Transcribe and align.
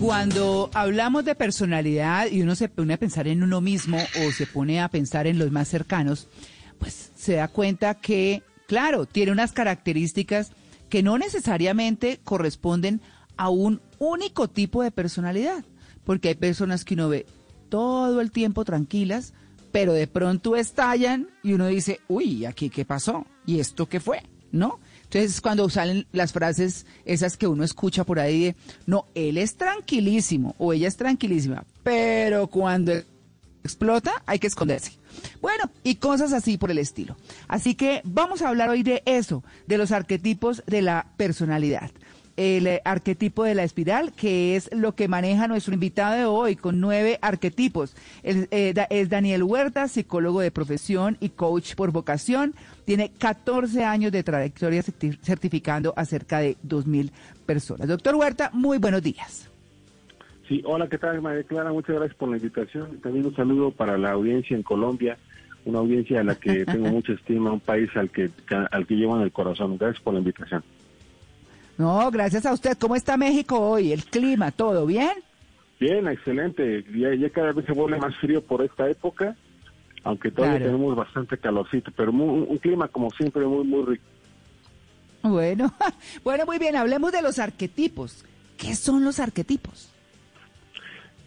Cuando 0.00 0.70
hablamos 0.72 1.26
de 1.26 1.34
personalidad 1.34 2.30
y 2.30 2.40
uno 2.40 2.54
se 2.54 2.70
pone 2.70 2.94
a 2.94 2.98
pensar 2.98 3.28
en 3.28 3.42
uno 3.42 3.60
mismo 3.60 3.98
o 3.98 4.32
se 4.32 4.46
pone 4.46 4.80
a 4.80 4.88
pensar 4.88 5.26
en 5.26 5.38
los 5.38 5.50
más 5.50 5.68
cercanos, 5.68 6.26
pues 6.78 7.12
se 7.14 7.34
da 7.34 7.48
cuenta 7.48 7.92
que, 7.94 8.42
claro, 8.66 9.04
tiene 9.04 9.30
unas 9.30 9.52
características 9.52 10.52
que 10.88 11.02
no 11.02 11.18
necesariamente 11.18 12.18
corresponden 12.24 13.02
a 13.36 13.50
un 13.50 13.82
único 13.98 14.48
tipo 14.48 14.82
de 14.82 14.90
personalidad, 14.90 15.66
porque 16.04 16.28
hay 16.28 16.34
personas 16.34 16.86
que 16.86 16.94
uno 16.94 17.10
ve 17.10 17.26
todo 17.68 18.22
el 18.22 18.30
tiempo 18.30 18.64
tranquilas, 18.64 19.34
pero 19.70 19.92
de 19.92 20.06
pronto 20.06 20.56
estallan 20.56 21.28
y 21.42 21.52
uno 21.52 21.66
dice, 21.66 22.00
uy, 22.08 22.46
aquí 22.46 22.70
qué 22.70 22.86
pasó 22.86 23.26
y 23.44 23.60
esto 23.60 23.86
qué 23.86 24.00
fue, 24.00 24.22
¿no? 24.50 24.80
Entonces 25.12 25.40
cuando 25.40 25.68
salen 25.68 26.06
las 26.12 26.32
frases 26.32 26.86
esas 27.04 27.36
que 27.36 27.48
uno 27.48 27.64
escucha 27.64 28.04
por 28.04 28.20
ahí 28.20 28.44
de, 28.44 28.56
no, 28.86 29.06
él 29.16 29.38
es 29.38 29.56
tranquilísimo 29.56 30.54
o 30.56 30.72
ella 30.72 30.86
es 30.86 30.96
tranquilísima, 30.96 31.64
pero 31.82 32.46
cuando 32.46 32.92
explota 33.64 34.22
hay 34.24 34.38
que 34.38 34.46
esconderse. 34.46 34.92
Bueno, 35.40 35.68
y 35.82 35.96
cosas 35.96 36.32
así 36.32 36.58
por 36.58 36.70
el 36.70 36.78
estilo. 36.78 37.16
Así 37.48 37.74
que 37.74 38.02
vamos 38.04 38.40
a 38.40 38.48
hablar 38.48 38.70
hoy 38.70 38.84
de 38.84 39.02
eso, 39.04 39.42
de 39.66 39.78
los 39.78 39.90
arquetipos 39.90 40.62
de 40.66 40.82
la 40.82 41.08
personalidad 41.16 41.90
el 42.40 42.80
arquetipo 42.86 43.44
de 43.44 43.54
la 43.54 43.64
espiral, 43.64 44.12
que 44.12 44.56
es 44.56 44.74
lo 44.74 44.94
que 44.94 45.08
maneja 45.08 45.46
nuestro 45.46 45.74
invitado 45.74 46.16
de 46.16 46.24
hoy, 46.24 46.56
con 46.56 46.80
nueve 46.80 47.18
arquetipos. 47.20 47.94
Eh, 48.22 48.72
es 48.88 49.10
Daniel 49.10 49.42
Huerta, 49.42 49.88
psicólogo 49.88 50.40
de 50.40 50.50
profesión 50.50 51.18
y 51.20 51.28
coach 51.28 51.74
por 51.74 51.92
vocación. 51.92 52.54
Tiene 52.86 53.10
14 53.10 53.84
años 53.84 54.10
de 54.10 54.22
trayectoria 54.22 54.82
certificando 54.82 55.92
a 55.96 56.06
cerca 56.06 56.38
de 56.38 56.56
2.000 56.66 57.10
personas. 57.44 57.86
Doctor 57.86 58.14
Huerta, 58.14 58.48
muy 58.54 58.78
buenos 58.78 59.02
días. 59.02 59.50
Sí, 60.48 60.62
hola, 60.64 60.88
¿qué 60.88 60.96
tal, 60.96 61.20
María 61.20 61.42
Clara? 61.42 61.74
Muchas 61.74 61.96
gracias 61.96 62.16
por 62.16 62.30
la 62.30 62.38
invitación. 62.38 63.00
También 63.02 63.26
un 63.26 63.36
saludo 63.36 63.70
para 63.70 63.98
la 63.98 64.12
audiencia 64.12 64.56
en 64.56 64.62
Colombia, 64.62 65.18
una 65.66 65.80
audiencia 65.80 66.20
a 66.20 66.24
la 66.24 66.36
que 66.36 66.64
tengo 66.72 66.88
mucha 66.88 67.12
estima, 67.12 67.52
un 67.52 67.60
país 67.60 67.90
al 67.96 68.08
que, 68.08 68.30
al 68.70 68.86
que 68.86 68.94
llevo 68.94 69.14
en 69.16 69.24
el 69.24 69.30
corazón. 69.30 69.76
Gracias 69.76 70.02
por 70.02 70.14
la 70.14 70.20
invitación. 70.20 70.64
No, 71.80 72.10
gracias 72.10 72.44
a 72.44 72.52
usted. 72.52 72.76
¿Cómo 72.76 72.94
está 72.94 73.16
México 73.16 73.58
hoy? 73.58 73.90
¿El 73.90 74.04
clima? 74.04 74.50
¿Todo 74.50 74.84
bien? 74.84 75.12
Bien, 75.80 76.06
excelente. 76.08 76.84
Ya, 76.94 77.30
cada 77.30 77.52
vez 77.52 77.64
se 77.64 77.72
vuelve 77.72 77.96
más 77.96 78.14
frío 78.18 78.44
por 78.44 78.62
esta 78.62 78.86
época, 78.90 79.34
aunque 80.04 80.30
todavía 80.30 80.58
tenemos 80.58 80.94
bastante 80.94 81.38
calorcito, 81.38 81.90
pero 81.96 82.12
un 82.12 82.58
clima 82.58 82.86
como 82.88 83.08
siempre 83.12 83.46
muy, 83.46 83.64
muy 83.64 83.86
rico. 83.86 84.04
Bueno, 85.22 85.72
bueno, 86.22 86.44
muy 86.44 86.58
bien. 86.58 86.76
Hablemos 86.76 87.12
de 87.12 87.22
los 87.22 87.38
arquetipos. 87.38 88.26
¿Qué 88.58 88.74
son 88.74 89.02
los 89.02 89.18
arquetipos? 89.18 89.90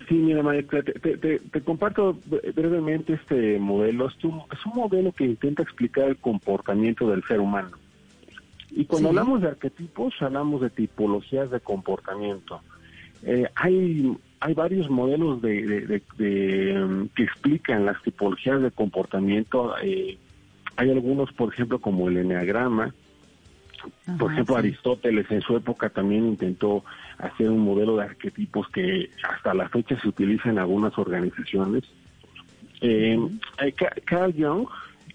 Sí, 0.08 0.14
mira, 0.14 0.44
Maestra, 0.44 0.84
te, 0.84 1.62
comparto 1.66 2.20
brevemente 2.54 3.14
este 3.14 3.58
modelo. 3.58 4.08
es 4.08 4.24
un 4.24 4.44
modelo 4.76 5.14
que 5.14 5.26
intenta 5.26 5.64
explicar 5.64 6.10
el 6.10 6.18
comportamiento 6.18 7.10
del 7.10 7.24
ser 7.24 7.40
humano. 7.40 7.72
Y 8.76 8.86
cuando 8.86 9.10
hablamos 9.10 9.42
de 9.42 9.50
arquetipos, 9.50 10.16
hablamos 10.20 10.62
de 10.62 10.70
tipologías 10.70 11.52
de 11.52 11.60
comportamiento. 11.60 12.62
Eh, 13.22 13.48
hay, 13.56 14.18
hay 14.40 14.54
varios 14.54 14.90
modelos 14.90 15.42
de, 15.42 16.02
um, 16.84 17.08
que 17.10 17.24
explican 17.24 17.86
las 17.86 18.02
tipologías 18.02 18.62
de 18.62 18.72
comportamiento. 18.72 19.76
Eh, 19.82 20.18
hay 20.76 20.90
algunos, 20.90 21.32
por 21.34 21.54
ejemplo, 21.54 21.80
como 21.80 22.10
el 22.10 22.18
enneagrama. 22.18 22.94
por 24.18 24.32
ejemplo, 24.32 24.58
Aristóteles 24.58 25.30
en 25.30 25.42
su 25.42 25.56
época 25.56 25.90
también 25.90 26.26
intentó 26.26 26.84
hacer 27.20 27.50
un 27.52 27.60
modelo 27.60 27.98
de 27.98 28.06
arquetipos 28.06 28.68
que 28.70 29.12
hasta 29.30 29.54
la 29.54 29.70
fecha 29.70 30.00
se 30.02 30.08
utiliza 30.08 30.50
en 30.50 30.58
algunas 30.58 30.98
organizaciones. 30.98 31.84
Eh, 32.82 33.20
Carl 34.06 34.34
Jung, 34.36 34.68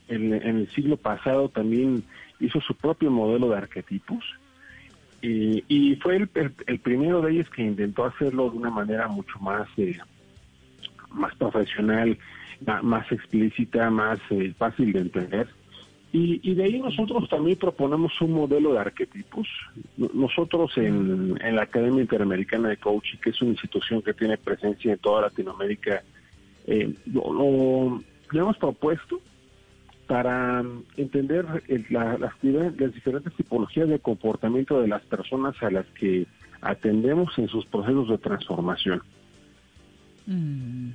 en, 0.07 0.33
en 0.33 0.59
el 0.59 0.69
siglo 0.71 0.97
pasado, 0.97 1.49
también 1.49 2.05
hizo 2.41 2.61
su 2.61 2.75
propio 2.75 3.11
modelo 3.11 3.51
de 3.51 3.57
arquetipos 3.57 4.25
y, 5.21 5.97
fue 5.97 6.17
el, 6.17 6.79
primero 6.79 7.21
de 7.21 7.33
ellos 7.33 7.51
que 7.51 7.63
intentó 7.63 8.05
hacerlo 8.05 8.51
de 8.51 8.57
una 8.57 8.71
manera 8.71 9.09
mucho 9.09 9.39
más 9.41 9.67
eh, 9.77 9.99
más 11.11 11.35
profesional, 11.37 12.17
más 12.83 13.11
explícita, 13.11 13.91
más 13.91 14.21
eh, 14.31 14.53
fácil 14.57 14.93
de 14.93 15.01
entender. 15.01 15.49
Y, 16.11 16.55
de 16.55 16.65
ahí 16.65 16.79
nosotros 16.79 17.29
también 17.29 17.59
proponemos 17.59 18.19
un 18.23 18.33
modelo 18.33 18.73
de 18.73 18.79
arquetipos. 18.79 19.47
Nosotros 19.97 20.73
en, 20.77 21.35
la 21.35 21.63
Academia 21.63 22.01
Interamericana 22.01 22.71
de 22.71 22.79
Coaching, 22.79 23.19
que 23.19 23.31
es 23.31 23.43
una 23.43 23.51
institución 23.51 24.01
que 24.01 24.15
tiene 24.15 24.39
presencia 24.39 24.93
en 24.93 24.99
toda 24.99 25.23
Latinoamérica, 25.23 26.03
eh, 26.67 26.95
lo 27.13 28.01
hemos 28.33 28.57
propuesto 28.57 29.21
para 30.09 30.65
entender 30.97 31.45
las, 31.91 32.19
las 32.19 32.95
diferentes 32.95 33.33
tipologías 33.35 33.89
de 33.89 33.99
comportamiento 33.99 34.81
de 34.81 34.89
las 34.89 35.03
personas 35.03 35.55
a 35.63 35.71
las 35.71 35.87
que 35.89 36.27
atendemos 36.63 37.39
en 37.39 37.47
sus 37.47 37.67
procesos 37.67 38.09
de 38.09 38.19
transformación. 38.19 39.03
Mm. 40.27 40.91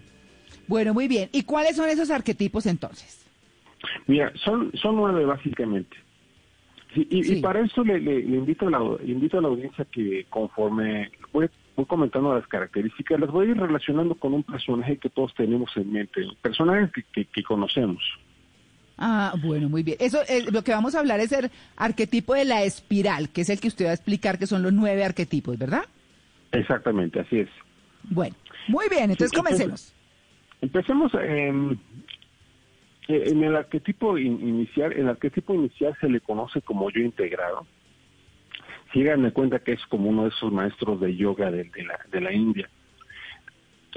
Bueno, 0.67 0.95
muy 0.95 1.07
bien. 1.07 1.29
¿Y 1.31 1.43
cuáles 1.43 1.75
son 1.75 1.89
esos 1.89 2.09
arquetipos 2.09 2.65
entonces? 2.65 3.23
Mira, 4.07 4.33
son, 4.43 4.71
son 4.73 4.95
nueve 4.95 5.25
básicamente. 5.25 5.95
y, 6.95 7.39
para 7.39 7.59
eso 7.59 7.83
le, 7.83 7.97
invito 7.97 8.67
a 8.67 8.71
la, 8.71 8.79
invito 9.05 9.37
a 9.37 9.41
la 9.41 9.49
audiencia 9.49 9.85
que 9.85 10.25
conforme 10.27 11.11
voy, 11.31 11.49
comentando 11.87 12.33
las 12.33 12.47
características, 12.47 13.19
las 13.19 13.29
voy 13.29 13.47
a 13.47 13.51
ir 13.51 13.57
relacionando 13.57 14.15
con 14.15 14.33
un 14.33 14.43
personaje 14.43 14.97
que 14.97 15.09
todos 15.09 15.35
tenemos 15.35 15.69
en 15.77 15.91
mente, 15.91 16.25
un 16.25 16.35
personaje 16.37 16.89
que 17.13 17.43
conocemos. 17.43 18.01
Ah, 19.05 19.33
bueno, 19.43 19.67
muy 19.67 19.83
bien. 19.83 19.97
Eso, 19.99 20.21
eh, 20.29 20.45
lo 20.49 20.63
que 20.63 20.71
vamos 20.71 20.95
a 20.95 20.99
hablar 20.99 21.19
es 21.19 21.33
el 21.33 21.51
arquetipo 21.75 22.35
de 22.35 22.45
la 22.45 22.63
espiral, 22.63 23.27
que 23.27 23.41
es 23.41 23.49
el 23.49 23.59
que 23.59 23.67
usted 23.67 23.83
va 23.83 23.89
a 23.89 23.95
explicar 23.95 24.39
que 24.39 24.47
son 24.47 24.63
los 24.63 24.71
nueve 24.71 25.03
arquetipos, 25.03 25.57
¿verdad? 25.57 25.83
Exactamente, 26.53 27.19
así 27.19 27.39
es. 27.39 27.49
Bueno, 28.03 28.33
muy 28.69 28.85
bien, 28.89 29.11
entonces 29.11 29.37
comencemos. 29.37 29.93
Empecemos 30.61 31.13
en, 31.15 31.77
en 33.09 33.43
el 33.43 33.57
arquetipo 33.57 34.17
inicial. 34.17 34.93
El 34.93 35.09
arquetipo 35.09 35.53
inicial 35.53 35.93
se 35.99 36.07
le 36.07 36.21
conoce 36.21 36.61
como 36.61 36.89
yo 36.89 37.01
integrado. 37.01 37.67
Síganme 38.93 39.33
cuenta 39.33 39.59
que 39.59 39.73
es 39.73 39.85
como 39.87 40.11
uno 40.11 40.23
de 40.23 40.29
esos 40.29 40.49
maestros 40.49 41.01
de 41.01 41.13
yoga 41.13 41.51
de, 41.51 41.69
la, 41.85 41.99
de 42.09 42.21
la 42.21 42.31
India. 42.31 42.69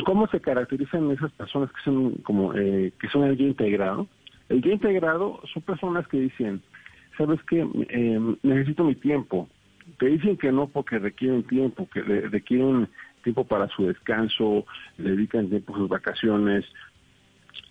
¿Cómo 0.05 0.27
se 0.27 0.41
caracterizan 0.41 1.13
esas 1.13 1.31
personas 1.31 1.71
que 1.71 1.83
son 1.85 2.15
como 2.25 2.55
eh, 2.55 2.93
que 3.01 3.09
son 3.09 3.23
el 3.23 3.37
yo 3.37 3.47
integrado? 3.47 4.09
El 4.49 4.61
día 4.61 4.75
integrado 4.75 5.41
son 5.53 5.63
personas 5.63 6.07
que 6.09 6.21
dicen, 6.21 6.63
¿sabes 7.17 7.41
qué? 7.49 7.67
Eh, 7.89 8.37
necesito 8.43 8.85
mi 8.85 8.95
tiempo. 8.95 9.49
Te 9.99 10.07
dicen 10.07 10.37
que 10.37 10.53
no 10.53 10.69
porque 10.69 10.99
requieren 10.99 11.43
tiempo, 11.45 11.89
que 11.93 12.01
requieren 12.03 12.89
tiempo 13.23 13.45
para 13.45 13.69
su 13.69 13.87
descanso, 13.87 14.65
le 14.99 15.11
dedican 15.11 15.49
tiempo 15.49 15.75
a 15.75 15.79
sus 15.79 15.89
vacaciones, 15.89 16.65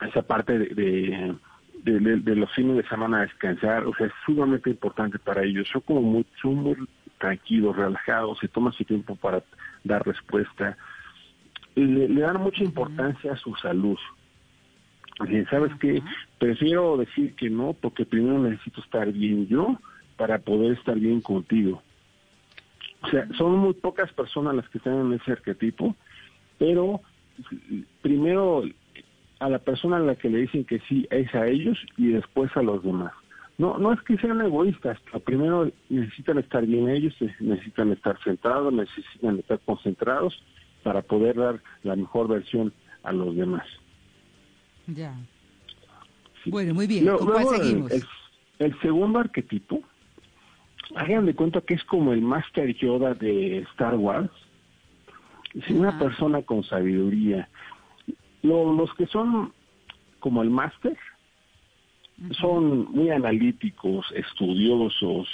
esa 0.02 0.22
parte 0.22 0.58
de, 0.60 1.36
de, 1.84 2.36
los 2.36 2.52
fines 2.54 2.78
de 2.78 2.88
semana 2.88 3.20
a 3.20 3.22
descansar, 3.22 3.86
o 3.86 3.94
sea, 3.96 4.08
es 4.08 4.14
sumamente 4.26 4.70
importante 4.70 5.20
para 5.20 5.44
ellos. 5.44 5.68
Son 5.72 5.82
como 5.82 6.02
muy, 6.02 6.26
son 6.42 6.56
muy 6.56 6.76
tranquilos, 7.20 7.76
relajados, 7.76 8.40
se 8.40 8.48
toman 8.48 8.74
su 8.74 8.84
tiempo 8.84 9.16
para 9.16 9.44
dar 9.84 10.06
respuesta. 10.06 10.78
Le, 11.76 12.10
le 12.10 12.22
dan 12.22 12.42
mucha 12.42 12.64
importancia 12.64 13.34
a 13.34 13.38
su 13.38 13.56
salud. 13.56 13.98
¿Sabes 15.50 15.72
qué? 15.80 16.02
Prefiero 16.40 16.98
decir 16.98 17.36
que 17.36 17.50
no 17.50 17.74
porque 17.74 18.06
primero 18.06 18.40
necesito 18.40 18.82
estar 18.82 19.12
bien 19.12 19.48
yo 19.48 19.80
para 20.18 20.40
poder 20.40 20.78
estar 20.78 20.98
bien 20.98 21.22
contigo. 21.22 21.82
O 23.02 23.08
sea, 23.10 23.28
son 23.38 23.58
muy 23.58 23.74
pocas 23.74 24.12
personas 24.14 24.56
las 24.56 24.68
que 24.70 24.80
están 24.80 25.00
en 25.06 25.14
ese 25.14 25.32
arquetipo, 25.32 25.96
pero 26.58 27.02
primero 28.02 28.64
a 29.40 29.50
la 29.50 29.60
persona 29.60 29.98
a 29.98 30.00
la 30.00 30.16
que 30.16 30.30
le 30.30 30.40
dicen 30.40 30.66
que 30.66 30.80
sí 30.88 31.08
es 31.10 31.34
a 31.36 31.48
ellos 31.48 31.78
y 31.98 32.08
después 32.08 32.56
a 32.56 32.62
los 32.62 32.84
demás. 32.84 33.14
No, 33.58 33.78
no 33.78 33.94
es 33.94 34.02
que 34.02 34.18
sean 34.18 34.42
egoístas, 34.42 34.98
pero 35.06 35.20
primero 35.22 35.72
necesitan 35.90 36.40
estar 36.40 36.66
bien 36.66 36.90
ellos, 36.90 37.14
necesitan 37.40 37.92
estar 37.92 38.18
centrados, 38.24 38.74
necesitan 38.74 39.40
estar 39.40 39.60
concentrados 39.66 40.42
para 40.84 41.02
poder 41.02 41.36
dar 41.36 41.62
la 41.84 41.96
mejor 41.96 42.28
versión 42.28 42.74
a 43.04 43.14
los 43.14 43.36
demás. 43.36 43.66
Ya. 44.88 45.16
Bueno, 46.46 46.74
muy 46.74 46.88
bien. 46.88 47.08
¿Con 47.08 47.28
cuál 47.28 47.48
seguimos? 47.48 47.92
El, 48.60 48.80
segundo 48.80 49.20
arquetipo, 49.20 49.82
hagan 50.96 51.26
de 51.26 51.36
cuenta 51.36 51.62
que 51.62 51.74
es 51.74 51.84
como 51.86 52.14
el 52.14 52.22
Master 52.22 52.74
Yoda 52.76 53.14
de 53.14 53.60
Star 53.72 53.96
Wars. 53.96 54.32
Es 55.54 55.70
una 55.70 55.98
persona 55.98 56.42
con 56.42 56.64
sabiduría. 56.64 57.50
los 58.44 58.94
que 58.96 59.08
son 59.08 59.54
como 60.20 60.42
el 60.42 60.50
Master 60.50 60.98
son 62.40 62.92
muy 62.92 63.10
analíticos, 63.10 64.06
estudiosos, 64.14 65.28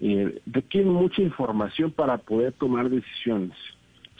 eh, 0.00 0.40
requieren 0.46 0.92
mucha 0.92 1.22
información 1.22 1.90
para 1.90 2.18
poder 2.18 2.52
tomar 2.54 2.88
decisiones. 2.88 3.56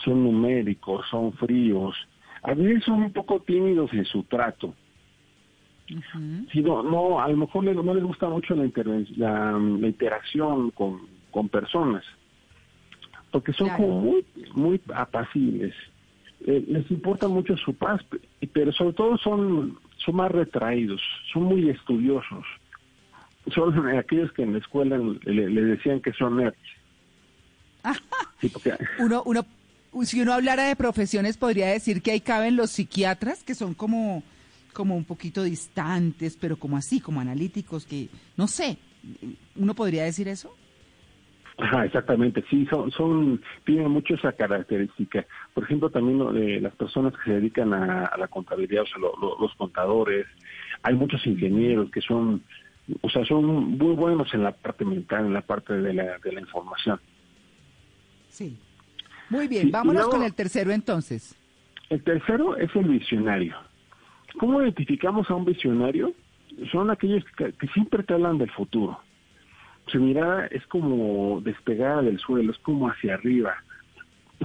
son 0.04 0.24
numéricos, 0.24 1.06
son 1.10 1.32
fríos, 1.34 1.94
a 2.42 2.54
veces 2.54 2.84
son 2.84 3.02
un 3.04 3.12
poco 3.12 3.40
tímidos 3.40 3.92
en 3.92 4.04
su 4.04 4.24
trato. 4.24 4.74
Si 6.52 6.60
no, 6.62 6.82
no, 6.82 7.20
a 7.20 7.28
lo 7.28 7.36
mejor 7.36 7.64
no 7.64 7.94
les 7.94 8.04
gusta 8.04 8.28
mucho 8.28 8.54
la, 8.54 8.64
la, 9.16 9.52
la 9.52 9.86
interacción 9.86 10.70
con, 10.70 11.06
con, 11.30 11.48
personas, 11.48 12.02
porque 13.30 13.52
son 13.52 13.68
como 13.70 14.00
muy, 14.00 14.24
muy 14.54 14.80
apacibles. 14.94 15.74
Eh, 16.46 16.64
les 16.66 16.90
importa 16.90 17.28
mucho 17.28 17.56
su 17.56 17.74
paz, 17.74 18.00
pero 18.52 18.72
sobre 18.72 18.94
todo 18.94 19.18
son, 19.18 19.78
son 19.98 20.16
más 20.16 20.30
retraídos, 20.30 21.00
son 21.32 21.44
muy 21.44 21.68
estudiosos. 21.68 22.44
Son 23.54 23.86
aquellos 23.98 24.32
que 24.32 24.42
en 24.42 24.54
la 24.54 24.58
escuela 24.60 24.98
le, 24.98 25.62
decían 25.62 26.00
que 26.00 26.12
son 26.12 26.38
nerds. 26.38 26.56
uno, 28.98 29.22
uno, 29.26 29.44
si 30.04 30.20
uno 30.20 30.32
hablara 30.32 30.64
de 30.64 30.76
profesiones, 30.76 31.36
podría 31.36 31.68
decir 31.68 32.02
que 32.02 32.12
ahí 32.12 32.20
caben 32.20 32.56
los 32.56 32.70
psiquiatras, 32.70 33.44
que 33.44 33.54
son 33.54 33.74
como, 33.74 34.22
como 34.72 34.96
un 34.96 35.04
poquito 35.04 35.42
distantes, 35.42 36.36
pero 36.40 36.56
como 36.56 36.76
así, 36.76 37.00
como 37.00 37.20
analíticos, 37.20 37.86
que 37.86 38.08
no 38.36 38.46
sé, 38.48 38.78
¿uno 39.56 39.74
podría 39.74 40.04
decir 40.04 40.28
eso? 40.28 40.54
Ajá, 41.58 41.84
exactamente, 41.84 42.42
sí, 42.48 42.66
son, 42.66 42.90
son, 42.90 43.42
tienen 43.64 43.90
mucho 43.90 44.14
esa 44.14 44.32
característica. 44.32 45.26
Por 45.52 45.64
ejemplo, 45.64 45.90
también 45.90 46.20
eh, 46.36 46.60
las 46.60 46.74
personas 46.74 47.12
que 47.12 47.24
se 47.24 47.34
dedican 47.34 47.74
a, 47.74 48.16
la 48.16 48.28
contabilidad, 48.28 48.84
o 48.84 48.86
sea, 48.86 48.96
los 49.40 49.54
contadores, 49.56 50.26
hay 50.82 50.94
muchos 50.94 51.24
ingenieros 51.26 51.90
que 51.90 52.00
son, 52.00 52.42
o 53.02 53.10
sea, 53.10 53.24
son 53.26 53.44
muy 53.76 53.94
buenos 53.94 54.32
en 54.32 54.42
la 54.42 54.52
parte 54.52 54.84
mental, 54.84 55.26
en 55.26 55.34
la 55.34 55.42
parte 55.42 55.74
de 55.74 55.92
la, 55.92 56.18
de 56.18 56.32
la 56.32 56.40
información. 56.40 56.98
Sí. 58.30 58.56
Muy 59.32 59.48
bien, 59.48 59.70
vámonos 59.70 60.08
con 60.08 60.22
el 60.22 60.34
tercero 60.34 60.70
entonces. 60.70 61.34
El 61.90 62.02
tercero 62.02 62.56
es 62.56 62.74
el 62.76 62.84
visionario. 62.84 63.56
¿Cómo 64.38 64.62
identificamos 64.62 65.28
a 65.30 65.34
un 65.34 65.44
visionario? 65.44 66.12
Son 66.70 66.90
aquellos 66.90 67.24
que, 67.36 67.52
que 67.52 67.66
siempre 67.68 68.02
te 68.02 68.14
hablan 68.14 68.38
del 68.38 68.50
futuro 68.50 68.98
su 69.86 70.00
mirada 70.00 70.46
es 70.46 70.66
como 70.66 71.40
despegada 71.42 72.02
del 72.02 72.18
suelo, 72.18 72.52
es 72.52 72.58
como 72.58 72.88
hacia 72.88 73.14
arriba. 73.14 73.54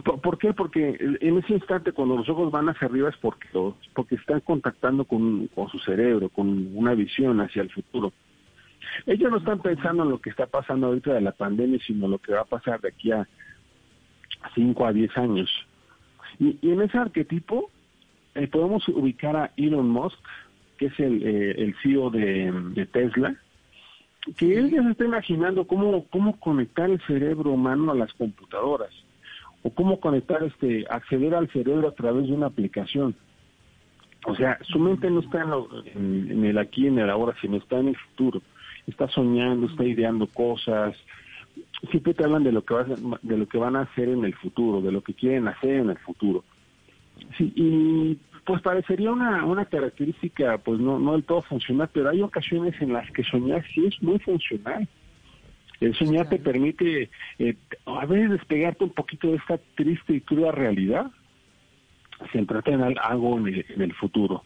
¿Por, 0.03 0.37
qué? 0.37 0.53
Porque 0.53 0.95
en 0.99 1.37
ese 1.37 1.53
instante 1.53 1.91
cuando 1.91 2.17
los 2.17 2.29
ojos 2.29 2.51
van 2.51 2.69
hacia 2.69 2.87
arriba 2.87 3.09
es 3.09 3.17
porque, 3.17 3.47
porque 3.95 4.15
están 4.15 4.41
contactando 4.41 5.05
con, 5.05 5.47
con 5.47 5.69
su 5.69 5.79
cerebro, 5.79 6.29
con 6.29 6.75
una 6.75 6.93
visión 6.93 7.41
hacia 7.41 7.63
el 7.63 7.71
futuro. 7.71 8.13
Ellos 9.07 9.31
no 9.31 9.37
están 9.37 9.59
pensando 9.59 10.03
en 10.03 10.09
lo 10.09 10.19
que 10.19 10.29
está 10.29 10.45
pasando 10.45 10.87
ahorita 10.87 11.13
de 11.13 11.21
la 11.21 11.31
pandemia, 11.31 11.79
sino 11.85 12.07
lo 12.07 12.19
que 12.19 12.33
va 12.33 12.41
a 12.41 12.45
pasar 12.45 12.79
de 12.79 12.89
aquí 12.89 13.11
a 13.11 13.27
5 14.53 14.85
a 14.85 14.93
10 14.93 15.17
años. 15.17 15.49
Y, 16.39 16.57
en 16.61 16.81
ese 16.81 16.97
arquetipo 16.97 17.71
eh, 18.35 18.47
podemos 18.47 18.87
ubicar 18.89 19.35
a 19.35 19.51
Elon 19.57 19.89
Musk, 19.89 20.19
que 20.77 20.87
es 20.87 20.99
el, 20.99 21.23
eh, 21.23 21.55
el 21.57 21.75
CEO 21.81 22.09
de, 22.09 22.87
Tesla, 22.91 23.35
que 24.37 24.57
él 24.57 24.69
ya 24.69 24.83
se 24.83 24.91
está 24.91 25.05
imaginando 25.05 25.65
cómo, 25.65 26.05
cómo 26.09 26.39
conectar 26.39 26.89
el 26.89 27.01
cerebro 27.01 27.51
humano 27.51 27.91
a 27.91 27.95
las 27.95 28.13
computadoras 28.13 28.91
o 29.63 29.69
cómo 29.71 29.99
conectar, 29.99 30.43
este, 30.43 30.85
acceder 30.89 31.33
al 31.33 31.49
cerebro 31.49 31.87
a 31.87 31.95
través 31.95 32.27
de 32.27 32.33
una 32.33 32.47
aplicación. 32.47 33.15
O 34.25 34.35
sea, 34.35 34.57
su 34.63 34.79
mente 34.79 35.09
no 35.09 35.21
está 35.21 35.45
en, 35.95 36.43
el 36.43 36.57
aquí, 36.57 36.87
en 36.87 36.99
el 36.99 37.09
ahora, 37.09 37.35
sino 37.41 37.57
está 37.57 37.79
en 37.79 37.89
el 37.89 37.95
futuro. 37.95 38.41
Está 38.85 39.07
soñando, 39.09 39.67
está 39.67 39.83
ideando 39.83 40.27
cosas. 40.27 40.95
Siempre 41.91 42.13
te 42.13 42.23
hablan 42.23 42.43
de 42.43 42.51
lo 42.51 42.63
que 42.63 42.73
va 42.73 42.83
de 42.83 43.37
lo 43.37 43.47
que 43.47 43.57
van 43.57 43.75
a 43.75 43.81
hacer 43.81 44.09
en 44.09 44.25
el 44.25 44.33
futuro, 44.35 44.81
de 44.81 44.91
lo 44.91 45.01
que 45.01 45.13
quieren 45.13 45.47
hacer 45.47 45.75
en 45.75 45.89
el 45.89 45.97
futuro. 45.99 46.43
Sí, 47.37 47.51
y 47.55 48.17
pues 48.45 48.61
parecería 48.61 49.11
una, 49.11 49.45
una 49.45 49.65
característica, 49.65 50.57
pues 50.59 50.79
no, 50.79 50.99
no 50.99 51.13
del 51.13 51.23
todo 51.23 51.41
funcional, 51.41 51.89
pero 51.91 52.09
hay 52.09 52.21
ocasiones 52.21 52.79
en 52.81 52.93
las 52.93 53.09
que 53.11 53.23
soñar 53.23 53.63
sí 53.73 53.85
es 53.85 54.01
muy 54.01 54.19
funcional. 54.19 54.87
El 55.79 55.93
soñar 55.95 56.29
te 56.29 56.39
permite 56.39 57.09
eh, 57.39 57.55
a 57.85 58.05
veces 58.05 58.31
despegarte 58.31 58.83
un 58.83 58.91
poquito 58.91 59.27
de 59.27 59.35
esta 59.35 59.59
triste 59.75 60.15
y 60.15 60.21
cruda 60.21 60.51
realidad, 60.51 61.11
centrarte 62.31 62.71
en 62.71 62.81
algo 62.81 63.37
en 63.37 63.47
el, 63.47 63.65
en 63.69 63.81
el 63.81 63.93
futuro. 63.93 64.43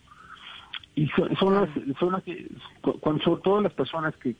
Y 0.95 1.07
son, 1.09 1.35
son 1.37 1.53
las, 1.53 1.69
son 1.99 2.11
las 2.11 2.23
que, 2.23 2.47
con, 2.81 3.21
sobre 3.21 3.41
todo 3.43 3.61
las 3.61 3.73
personas 3.73 4.15
que, 4.17 4.33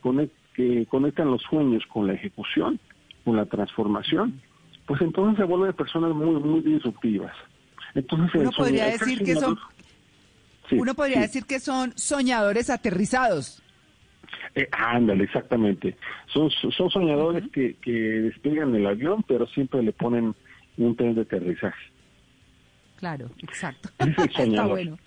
que 0.54 0.86
conectan 0.86 1.30
los 1.30 1.42
sueños 1.42 1.84
con 1.86 2.06
la 2.06 2.14
ejecución, 2.14 2.78
con 3.24 3.36
la 3.36 3.46
transformación, 3.46 4.40
pues 4.86 5.00
entonces 5.00 5.38
se 5.38 5.44
vuelven 5.44 5.72
personas 5.74 6.14
muy, 6.14 6.40
muy 6.40 6.60
disruptivas. 6.60 7.34
Entonces, 7.94 8.40
uno 8.40 8.50
podría 8.50 8.86
decir 8.86 9.22
que 9.22 9.34
son, 9.34 9.58
uno 10.72 10.94
podría 10.94 11.20
decir 11.20 11.44
que 11.44 11.60
son 11.60 11.92
soñadores 11.96 12.70
aterrizados. 12.70 13.62
Eh, 14.54 14.68
ándale, 14.72 15.24
exactamente. 15.24 15.96
Son, 16.26 16.50
son 16.50 16.90
soñadores 16.90 17.44
que, 17.52 17.74
que 17.74 17.92
despegan 17.92 18.74
el 18.74 18.86
avión, 18.86 19.24
pero 19.26 19.46
siempre 19.46 19.82
le 19.82 19.92
ponen 19.92 20.34
un 20.76 20.96
tren 20.96 21.14
de 21.14 21.22
aterrizaje. 21.22 21.92
Claro, 22.96 23.30
exacto. 23.38 23.90
Es 23.98 24.18
el 24.18 24.30
soñador. 24.36 24.78
está 24.78 24.98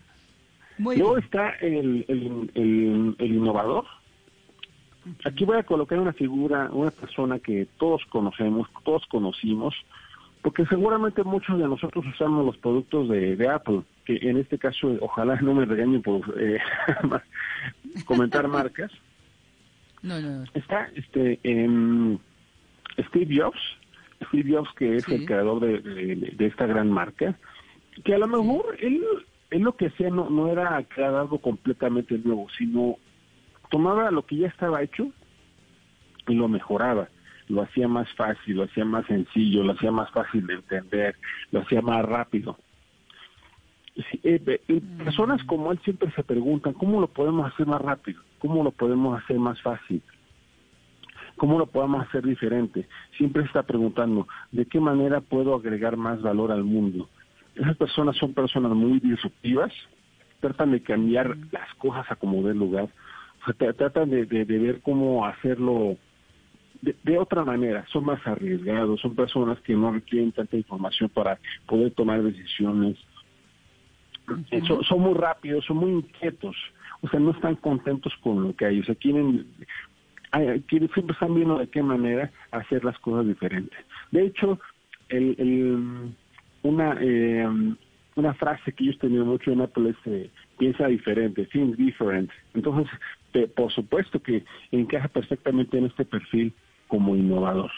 Luego 0.78 1.18
está 1.18 1.50
el, 1.62 2.06
el, 2.08 3.16
el, 3.18 3.32
innovador. 3.34 3.86
Aquí 5.24 5.46
voy 5.46 5.58
a 5.58 5.64
colocar 5.64 6.00
una 6.00 6.14
figura, 6.14 6.70
una 6.72 6.92
persona 6.92 7.40
que 7.40 7.68
todos 7.78 8.04
conocemos, 8.10 8.68
todos 8.84 9.06
conocimos, 9.08 9.76
porque 10.42 10.66
seguramente 10.66 11.24
muchos 11.24 11.58
de 11.60 11.68
nosotros 11.68 12.06
usamos 12.08 12.46
los 12.46 12.58
productos 12.58 13.10
de, 13.10 13.50
Apple, 13.50 13.82
que 14.06 14.18
en 14.22 14.38
este 14.38 14.58
caso 14.58 14.96
ojalá 15.02 15.40
no 15.42 15.54
me 15.54 15.66
regañen 15.66 16.02
por 16.02 16.22
eh, 16.40 16.60
comentar 18.06 18.48
marcas. 18.48 18.92
No, 20.02 20.22
no, 20.22 20.44
Está 20.54 20.92
este 20.94 21.40
Steve 23.08 23.36
Jobs, 23.36 23.60
Steve 24.28 24.54
Jobs 24.54 24.70
que 24.76 24.98
es 24.98 25.08
el 25.10 25.26
creador 25.26 25.62
de, 25.62 26.36
esta 26.46 26.68
gran 26.68 26.92
marca, 26.92 27.36
que 28.04 28.14
a 28.14 28.20
lo 28.20 28.28
mejor 28.28 28.78
él, 28.82 29.04
él 29.50 29.64
lo 29.64 29.76
que 29.76 29.88
hacía 29.88 30.12
no, 30.12 30.30
no 30.30 30.52
era 30.52 30.84
crear 30.84 31.16
algo 31.16 31.40
completamente 31.40 32.20
nuevo, 32.20 32.46
sino 32.56 32.98
tomaba 33.70 34.12
lo 34.12 34.26
que 34.26 34.38
ya 34.38 34.48
estaba 34.48 34.82
hecho 34.82 35.08
y 36.28 36.36
lo 36.36 36.48
mejoraba 36.48 37.10
lo 37.48 37.62
hacía 37.62 37.88
más 37.88 38.12
fácil, 38.14 38.58
lo 38.58 38.64
hacía 38.64 38.86
más 38.86 39.06
sencillo, 39.06 39.64
lo 39.64 39.74
hacía 39.74 39.92
más 39.92 40.10
fácil 40.12 40.46
de 40.48 40.56
entender, 40.56 41.16
lo 41.52 41.62
hacía 41.62 41.82
más 41.82 42.04
rápido. 42.04 42.58
Eh, 44.24 44.60
mm. 44.68 45.04
personas 45.04 45.44
como 45.44 45.72
él 45.72 45.80
siempre 45.84 46.12
se 46.12 46.24
preguntan, 46.24 46.74
¿cómo 46.74 47.00
lo 47.00 47.08
podemos 47.08 47.52
hacer 47.52 47.66
más 47.68 47.82
rápido? 47.82 48.22
¿Cómo 48.40 48.64
lo 48.64 48.72
podemos 48.72 49.22
hacer 49.22 49.38
más 49.38 49.62
fácil? 49.62 50.02
¿Cómo 51.38 51.60
lo 51.60 51.68
podemos 51.68 52.06
hacer 52.08 52.24
diferente? 52.24 52.88
Siempre 53.18 53.44
está 53.44 53.64
preguntando, 53.64 54.28
¿de 54.52 54.66
qué 54.66 54.80
manera 54.80 55.22
puedo 55.22 55.56
agregar 55.56 55.98
más 55.98 56.22
valor 56.22 56.52
al 56.52 56.64
mundo? 56.64 57.10
Esas 57.56 57.78
personas 57.78 58.18
son 58.18 58.34
personas 58.34 58.72
muy 58.72 59.00
disruptivas, 59.00 59.72
tratan 60.40 60.72
de 60.72 60.82
cambiar 60.82 61.36
mm. 61.36 61.50
las 61.52 61.74
cosas 61.76 62.10
a 62.10 62.16
como 62.16 62.42
dé 62.44 62.54
lugar, 62.54 62.90
tratan 63.54 64.10
de, 64.10 64.26
de 64.26 64.44
ver 64.58 64.82
cómo 64.82 65.26
hacerlo 65.26 65.98
de, 67.04 67.18
otra 67.18 67.44
manera, 67.44 67.86
son 67.92 68.06
más 68.06 68.26
arriesgados, 68.28 69.02
son 69.02 69.16
personas 69.16 69.60
que 69.62 69.74
no 69.74 69.92
requieren 69.92 70.32
tanta 70.32 70.58
información 70.58 71.10
para 71.10 71.40
poder 71.66 71.92
tomar 71.92 72.22
decisiones. 72.22 72.98
son, 74.68 75.02
muy 75.02 75.14
rápidos, 75.14 75.66
son 75.66 75.78
muy 75.78 75.92
inquietos, 75.92 76.56
o 77.02 77.10
sea, 77.10 77.20
no 77.20 77.32
están 77.32 77.56
contentos 77.56 78.14
con 78.22 78.44
lo 78.44 78.56
que 78.56 78.66
hay, 78.66 78.80
o 78.80 78.84
sea, 78.84 78.96
quieren, 78.96 79.48
quieren 80.68 80.90
siempre 80.94 81.14
están 81.14 81.34
viendo 81.34 81.58
de 81.58 81.68
qué 81.68 81.82
manera 81.82 82.32
hacer 82.52 82.84
las 82.84 82.98
cosas 83.00 83.28
diferentes. 83.28 83.78
De 84.12 84.26
hecho, 84.26 84.60
el, 85.10 85.36
el, 85.38 86.16
una, 86.64 86.98
eh, 87.00 87.48
una 88.16 88.34
frase 88.34 88.72
que 88.74 88.84
ellos 88.84 89.00
tenían 89.00 89.28
mucho 89.28 89.52
en 89.52 89.62
Apple 89.62 89.90
es 89.90 89.96
eh, 90.06 90.30
piensa 90.58 90.88
diferente, 90.88 91.46
think 91.48 91.76
different. 91.76 92.30
Entonces, 92.54 92.90
por 93.48 93.72
supuesto 93.72 94.22
que 94.22 94.44
encaja 94.72 95.08
perfectamente 95.08 95.78
en 95.78 95.86
este 95.86 96.06
perfil 96.06 96.54
como 96.88 97.16
innovador. 97.16 97.72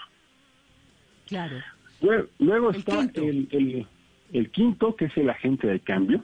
Claro. 1.27 1.57
Luego, 2.39 2.71
está 2.71 3.01
El, 3.15 3.87
el, 4.31 4.51
quinto, 4.51 4.95
que 4.95 5.05
es 5.05 5.17
el 5.17 5.29
agente 5.29 5.67
de 5.67 5.79
cambio. 5.79 6.23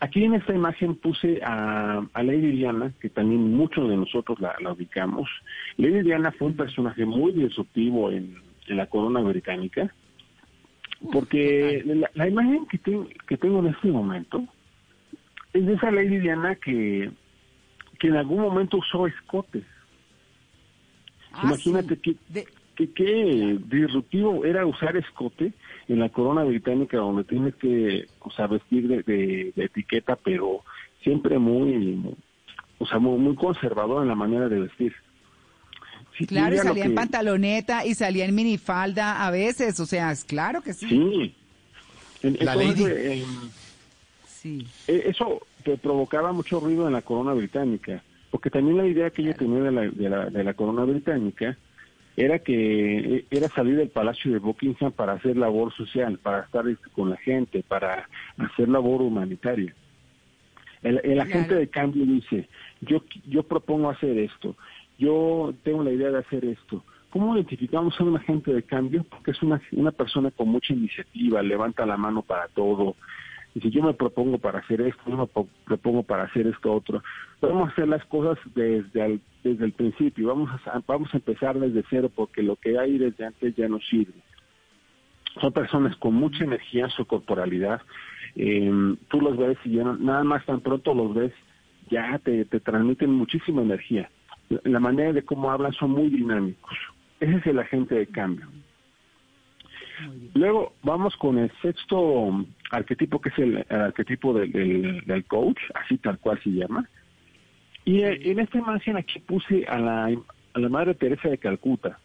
Aquí 0.00 0.24
en 0.24 0.34
esta 0.34 0.54
imagen 0.54 0.94
puse 0.96 1.40
a, 1.42 2.04
a 2.12 2.22
Lady 2.22 2.50
Diana, 2.52 2.92
que 3.00 3.08
también 3.08 3.54
muchos 3.54 3.88
de 3.88 3.96
nosotros 3.96 4.38
la, 4.40 4.56
ubicamos. 4.70 5.28
Lady 5.78 6.02
Diana 6.02 6.32
fue 6.32 6.48
un 6.48 6.56
personaje 6.56 7.04
muy 7.06 7.32
disruptivo 7.32 8.10
en, 8.10 8.44
la 8.68 8.86
corona 8.86 9.20
británica, 9.20 9.94
porque 11.12 11.84
la, 12.14 12.28
imagen 12.28 12.66
que, 12.66 12.80
que 13.28 13.36
tengo 13.36 13.60
en 13.60 13.68
este 13.68 13.86
momento 13.86 14.44
es 15.56 15.66
de 15.66 15.74
esa 15.74 15.90
Lady 15.90 16.18
Diana 16.18 16.54
que, 16.56 17.10
que 17.98 18.08
en 18.08 18.16
algún 18.16 18.40
momento 18.40 18.78
usó 18.78 19.06
escotes. 19.06 19.64
Ah, 21.32 21.42
Imagínate 21.44 21.98
que... 21.98 22.16
qué, 22.76 22.92
qué 22.92 23.58
disruptivo 23.66 24.44
era 24.44 24.66
usar 24.66 24.96
escote 24.96 25.52
en 25.88 25.98
la 25.98 26.10
corona 26.10 26.44
británica 26.44 26.98
donde 26.98 27.24
tienes 27.24 27.54
que, 27.56 28.06
o 28.20 28.30
sea, 28.30 28.46
vestir 28.46 28.86
de, 28.86 29.52
etiqueta, 29.56 30.16
pero 30.16 30.62
siempre 31.02 31.38
muy, 31.38 32.14
o 32.78 32.86
sea, 32.86 32.98
muy, 32.98 33.34
conservador 33.34 34.02
en 34.02 34.08
la 34.08 34.14
manera 34.14 34.48
de 34.48 34.60
vestir. 34.60 34.94
claro, 36.28 36.54
y 36.54 36.58
salía 36.58 36.84
en 36.84 36.94
pantaloneta 36.94 37.86
y 37.86 37.94
salía 37.94 38.26
en 38.26 38.34
minifalda 38.34 39.26
a 39.26 39.30
veces, 39.30 39.80
o 39.80 39.86
sea, 39.86 40.12
es 40.12 40.24
claro 40.24 40.60
que 40.60 40.74
sí. 40.74 40.88
Sí. 40.88 41.34
la 42.40 42.56
lady. 42.56 43.24
Sí. 44.46 44.66
E, 44.88 45.08
eso 45.08 45.40
provocaba 45.82 46.32
mucho 46.32 46.60
ruido 46.60 46.86
en 46.86 46.92
la 46.92 47.02
corona 47.02 47.32
británica, 47.32 48.02
porque 48.30 48.50
también 48.50 48.76
la 48.76 48.86
idea 48.86 49.10
que 49.10 49.22
ella 49.22 49.34
tenía 49.34 49.60
de 49.60 49.72
la, 49.72 49.82
de 49.82 50.08
la, 50.08 50.30
de 50.30 50.44
la 50.44 50.54
corona 50.54 50.84
británica 50.84 51.56
era 52.16 52.38
que 52.38 53.16
e, 53.16 53.24
era 53.30 53.48
salir 53.48 53.76
del 53.76 53.90
Palacio 53.90 54.32
de 54.32 54.38
Buckingham 54.38 54.92
para 54.92 55.14
hacer 55.14 55.36
labor 55.36 55.72
social, 55.74 56.18
para 56.18 56.40
estar 56.40 56.66
este, 56.68 56.88
con 56.90 57.10
la 57.10 57.16
gente, 57.16 57.62
para 57.66 58.08
hacer 58.38 58.68
labor 58.68 59.02
humanitaria. 59.02 59.74
El, 60.82 61.20
agente 61.20 61.54
de 61.54 61.68
cambio 61.68 62.06
dice, 62.06 62.48
yo, 62.80 63.02
yo 63.26 63.42
propongo 63.42 63.90
hacer 63.90 64.16
esto, 64.18 64.54
yo 64.98 65.52
tengo 65.64 65.82
la 65.82 65.90
idea 65.90 66.10
de 66.10 66.18
hacer 66.18 66.44
esto. 66.44 66.84
¿Cómo 67.10 67.34
identificamos 67.34 67.98
a 67.98 68.04
un 68.04 68.16
agente 68.16 68.52
de 68.52 68.62
cambio? 68.62 69.04
Porque 69.04 69.32
es 69.32 69.42
una, 69.42 69.60
una 69.72 69.90
persona 69.90 70.30
con 70.30 70.48
mucha 70.48 70.74
iniciativa, 70.74 71.42
levanta 71.42 71.86
la 71.86 71.96
mano 71.96 72.22
para 72.22 72.46
todo, 72.48 72.94
si 73.60 73.70
yo 73.70 73.82
me 73.82 73.94
propongo 73.94 74.38
para 74.38 74.58
hacer 74.58 74.80
esto, 74.82 75.02
yo 75.06 75.16
me 75.16 75.46
propongo 75.64 76.02
para 76.02 76.24
hacer 76.24 76.46
esto 76.46 76.72
otro. 76.72 77.02
Vamos 77.40 77.68
a 77.68 77.72
hacer 77.72 77.88
las 77.88 78.04
cosas 78.06 78.38
desde 78.54 79.04
el, 79.04 79.20
desde 79.42 79.64
el 79.64 79.72
principio, 79.72 80.28
vamos 80.28 80.50
a, 80.66 80.82
vamos 80.86 81.12
a 81.14 81.16
empezar 81.16 81.58
desde 81.58 81.84
cero 81.88 82.10
porque 82.14 82.42
lo 82.42 82.56
que 82.56 82.78
hay 82.78 82.98
desde 82.98 83.24
antes 83.24 83.54
ya 83.56 83.68
no 83.68 83.80
sirve. 83.80 84.20
Son 85.40 85.52
personas 85.52 85.96
con 85.96 86.14
mucha 86.14 86.44
energía 86.44 86.84
en 86.84 86.90
su 86.90 87.06
corporalidad. 87.06 87.80
Eh, 88.36 88.96
tú 89.08 89.20
los 89.20 89.36
ves 89.36 89.58
y 89.64 89.72
ya 89.72 89.84
nada 89.84 90.24
más 90.24 90.44
tan 90.44 90.60
pronto 90.60 90.94
los 90.94 91.14
ves, 91.14 91.32
ya 91.90 92.18
te, 92.18 92.44
te 92.46 92.60
transmiten 92.60 93.10
muchísima 93.10 93.62
energía. 93.62 94.10
La 94.64 94.80
manera 94.80 95.12
de 95.12 95.24
cómo 95.24 95.50
hablan 95.50 95.72
son 95.72 95.90
muy 95.90 96.08
dinámicos. 96.08 96.76
Ese 97.20 97.36
es 97.36 97.46
el 97.46 97.58
agente 97.58 97.94
de 97.94 98.06
cambio. 98.06 98.46
Luego 100.34 100.74
vamos 100.82 101.16
con 101.16 101.38
el 101.38 101.50
sexto 101.62 102.44
arquetipo, 102.70 103.20
que 103.20 103.28
es 103.30 103.38
el, 103.38 103.66
arquetipo 103.68 104.34
del, 104.34 105.24
coach, 105.28 105.58
así 105.74 105.98
tal 105.98 106.18
cual 106.18 106.40
se 106.42 106.50
llama. 106.50 106.88
Y 107.84 108.00
eh, 108.00 108.30
en 108.30 108.40
esta 108.40 108.58
imagen 108.58 108.96
aquí 108.96 109.20
puse 109.20 109.64
a 109.66 109.78
la, 109.78 110.06
a 110.06 110.58
la 110.58 110.68
Madre 110.68 110.94
Teresa 110.94 111.28
de 111.28 111.38
Calcuta. 111.38 111.98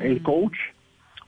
El 0.00 0.18
ah. 0.18 0.22
coach 0.22 0.56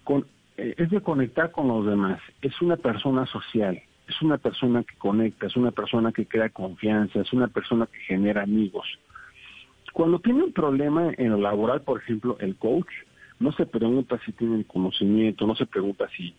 con, 0.05 0.27
eh, 0.57 0.75
es 0.77 0.91
de 0.91 1.01
conectar 1.01 1.51
con 1.51 1.69
los 1.69 1.87
demás, 1.87 2.21
es 2.43 2.61
una 2.63 2.77
persona 2.77 3.27
social, 3.27 3.83
es 4.07 4.23
una 4.23 4.39
persona 4.39 4.85
que 4.85 4.95
conecta, 4.97 5.47
es 5.47 5.57
una 5.57 5.73
persona 5.73 6.13
que 6.13 6.27
crea 6.27 6.49
confianza, 6.51 7.21
es 7.21 7.33
una 7.33 7.49
persona 7.49 7.87
que 7.87 7.99
genera 8.01 8.43
amigos. 8.43 8.87
Cuando 9.93 10.19
tiene 10.19 10.45
un 10.45 10.53
problema 10.53 11.13
en 11.17 11.31
lo 11.31 11.39
laboral, 11.39 11.83
por 11.83 12.01
ejemplo, 12.01 12.37
el 12.41 12.57
coach 12.57 12.91
no 13.41 13.53
se 13.53 13.67
pregunta 13.67 14.21
si 14.25 14.33
tiene 14.33 14.57
el 14.57 14.67
conocimiento, 14.67 15.47
no 15.47 15.55
se 15.57 15.67
pregunta 15.67 16.09
si, 16.17 16.35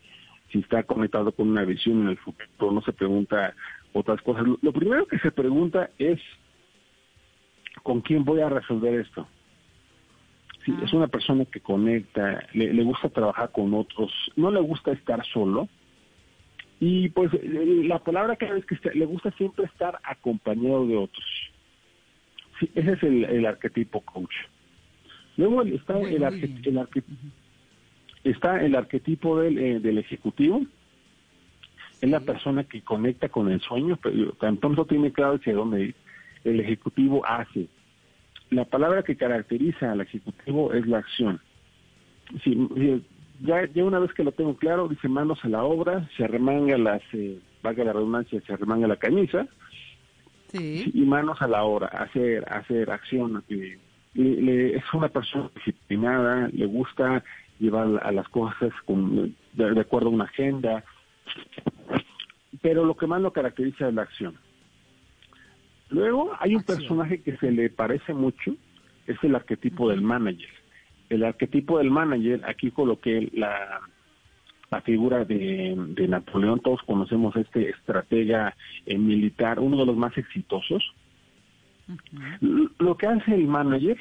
si 0.56 0.62
está 0.62 0.84
conectado 0.84 1.34
con 1.34 1.50
una 1.50 1.66
visión 1.66 2.04
en 2.04 2.08
el 2.08 2.18
futuro, 2.18 2.72
no 2.72 2.82
se 2.82 2.94
pregunta 2.94 3.54
otras 3.92 4.22
cosas. 4.22 4.46
Lo 4.62 4.72
primero 4.72 5.06
que 5.06 5.20
se 5.20 5.30
pregunta 5.30 5.90
es, 5.98 6.18
¿con 7.84 8.00
quién 8.00 8.24
voy 8.24 8.40
a 8.40 8.48
resolver 8.48 9.02
esto? 9.02 9.28
Si 10.64 10.74
es 10.82 10.94
una 10.94 11.08
persona 11.08 11.44
que 11.44 11.60
conecta, 11.60 12.48
le, 12.54 12.84
gusta 12.84 13.10
trabajar 13.10 13.52
con 13.52 13.74
otros, 13.74 14.14
no 14.38 14.50
le 14.50 14.62
gusta 14.62 14.94
estar 14.94 15.26
solo. 15.26 15.68
Y 16.80 17.10
pues 17.10 17.32
la 17.44 18.00
palabra 18.00 18.38
que 18.38 18.46
es 18.46 18.66
que 18.66 18.78
le 18.94 19.06
gusta 19.06 19.32
siempre 19.32 19.66
estar 19.66 20.00
acompañado 20.06 20.88
de 20.88 20.96
otros. 20.96 21.26
Sí, 22.62 22.72
ese 22.76 22.94
es 22.94 23.04
el, 23.04 23.26
el 23.26 23.46
arquetipo 23.46 24.00
coach. 24.00 24.34
Luego 25.36 25.64
está 25.64 26.00
el, 26.00 26.24
está 28.26 28.64
el 28.64 28.76
arquetipo 28.76 29.40
del, 29.40 29.58
eh, 29.58 29.80
del 29.80 29.98
ejecutivo, 30.00 30.62
es 32.02 32.10
la 32.10 32.20
persona 32.20 32.64
que 32.64 32.82
conecta 32.82 33.30
con 33.30 33.52
el 33.52 33.62
sueño, 33.62 33.98
pero 34.02 34.34
tan 34.34 34.58
pronto 34.58 34.86
tiene 34.86 35.12
claro 35.12 35.36
hacia 35.36 35.54
dónde 35.54 35.96
El 36.44 36.60
ejecutivo 36.60 37.26
hace. 37.26 37.68
La 38.50 38.66
palabra 38.66 39.04
que 39.04 39.16
caracteriza 39.16 39.92
al 39.92 40.02
ejecutivo 40.02 40.74
es 40.74 40.86
la 40.86 41.00
acción. 41.00 41.40
Si, 42.44 42.56
ya, 43.42 43.66
ya 43.74 43.84
una 43.84 44.00
vez 44.00 44.14
que 44.14 44.24
lo 44.24 44.32
tengo 44.32 44.56
claro, 44.56 44.88
dice 44.88 45.08
manos 45.08 45.44
a 45.44 45.50
la 45.50 45.64
obra, 45.64 46.08
se 46.18 46.28
remanga 46.28 46.78
las, 46.78 47.02
eh, 47.14 47.40
valga 47.64 47.84
la 47.84 47.94
redundancia, 47.94 48.42
se 48.42 48.56
remanga 48.56 48.88
la 48.88 48.98
camisa, 48.98 49.48
y 50.54 51.02
manos 51.02 51.42
a 51.42 51.48
la 51.48 51.64
obra, 51.64 51.88
hacer, 51.88 52.46
hacer 52.50 52.90
acción, 52.90 53.44
eh, 53.50 53.78
le, 54.14 54.78
es 54.78 54.84
una 54.94 55.10
persona 55.10 55.50
disciplinada, 55.54 56.50
le 56.54 56.66
gusta 56.66 57.24
llevar 57.60 58.00
a 58.04 58.12
las 58.12 58.28
cosas 58.30 58.72
con, 58.86 59.36
de, 59.54 59.80
acuerdo 59.80 60.10
a 60.10 60.14
una 60.14 60.26
agenda, 60.26 60.84
pero 62.62 62.86
lo 62.86 62.96
que 62.96 63.08
más 63.08 63.22
lo 63.22 63.32
caracteriza 63.32 63.88
es 63.88 63.94
la 63.94 64.04
acción. 64.04 64.36
Luego 65.90 66.32
hay 66.40 66.56
un 66.56 66.64
personaje 66.64 67.22
que 67.22 67.38
se 67.38 67.52
le 67.52 67.70
parece 67.70 68.14
mucho, 68.14 68.56
es 69.08 69.18
el 69.24 69.36
arquetipo 69.36 69.90
del 69.90 70.02
manager. 70.02 70.50
El 71.10 71.24
arquetipo 71.24 71.78
del 71.78 71.92
manager, 71.92 72.42
aquí 72.46 72.72
coloqué 72.72 73.30
la, 73.34 73.82
la 74.72 74.82
figura 74.82 75.24
de, 75.26 75.76
de 75.78 76.08
Napoleón, 76.08 76.60
todos 76.60 76.82
conocemos 76.84 77.36
este 77.36 77.70
estratega 77.70 78.56
eh, 78.86 78.98
militar, 78.98 79.60
uno 79.60 79.78
de 79.78 79.86
los 79.86 79.96
más 79.96 80.18
exitosos, 80.18 80.84
lo 82.42 82.98
que 82.98 83.08
hace 83.08 83.36
el 83.36 83.48
manager 83.48 83.98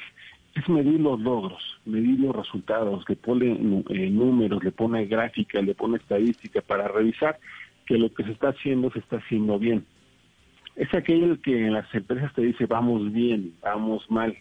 es 0.55 0.69
medir 0.69 1.01
los 1.01 1.19
logros, 1.19 1.61
medir 1.85 2.19
los 2.19 2.35
resultados, 2.35 3.03
le 3.07 3.15
pone 3.17 3.51
eh, 3.89 4.09
números, 4.09 4.63
le 4.63 4.71
pone 4.71 5.05
gráfica, 5.05 5.61
le 5.61 5.75
pone 5.75 5.97
estadística 5.97 6.61
para 6.61 6.87
revisar 6.87 7.37
que 7.85 7.97
lo 7.97 8.11
que 8.13 8.23
se 8.23 8.31
está 8.31 8.49
haciendo 8.49 8.89
se 8.91 8.99
está 8.99 9.17
haciendo 9.17 9.59
bien. 9.59 9.85
Es 10.75 10.93
aquel 10.93 11.39
que 11.41 11.67
en 11.67 11.73
las 11.73 11.93
empresas 11.93 12.33
te 12.33 12.41
dice 12.41 12.65
vamos 12.65 13.11
bien, 13.11 13.53
vamos 13.61 14.09
mal. 14.09 14.35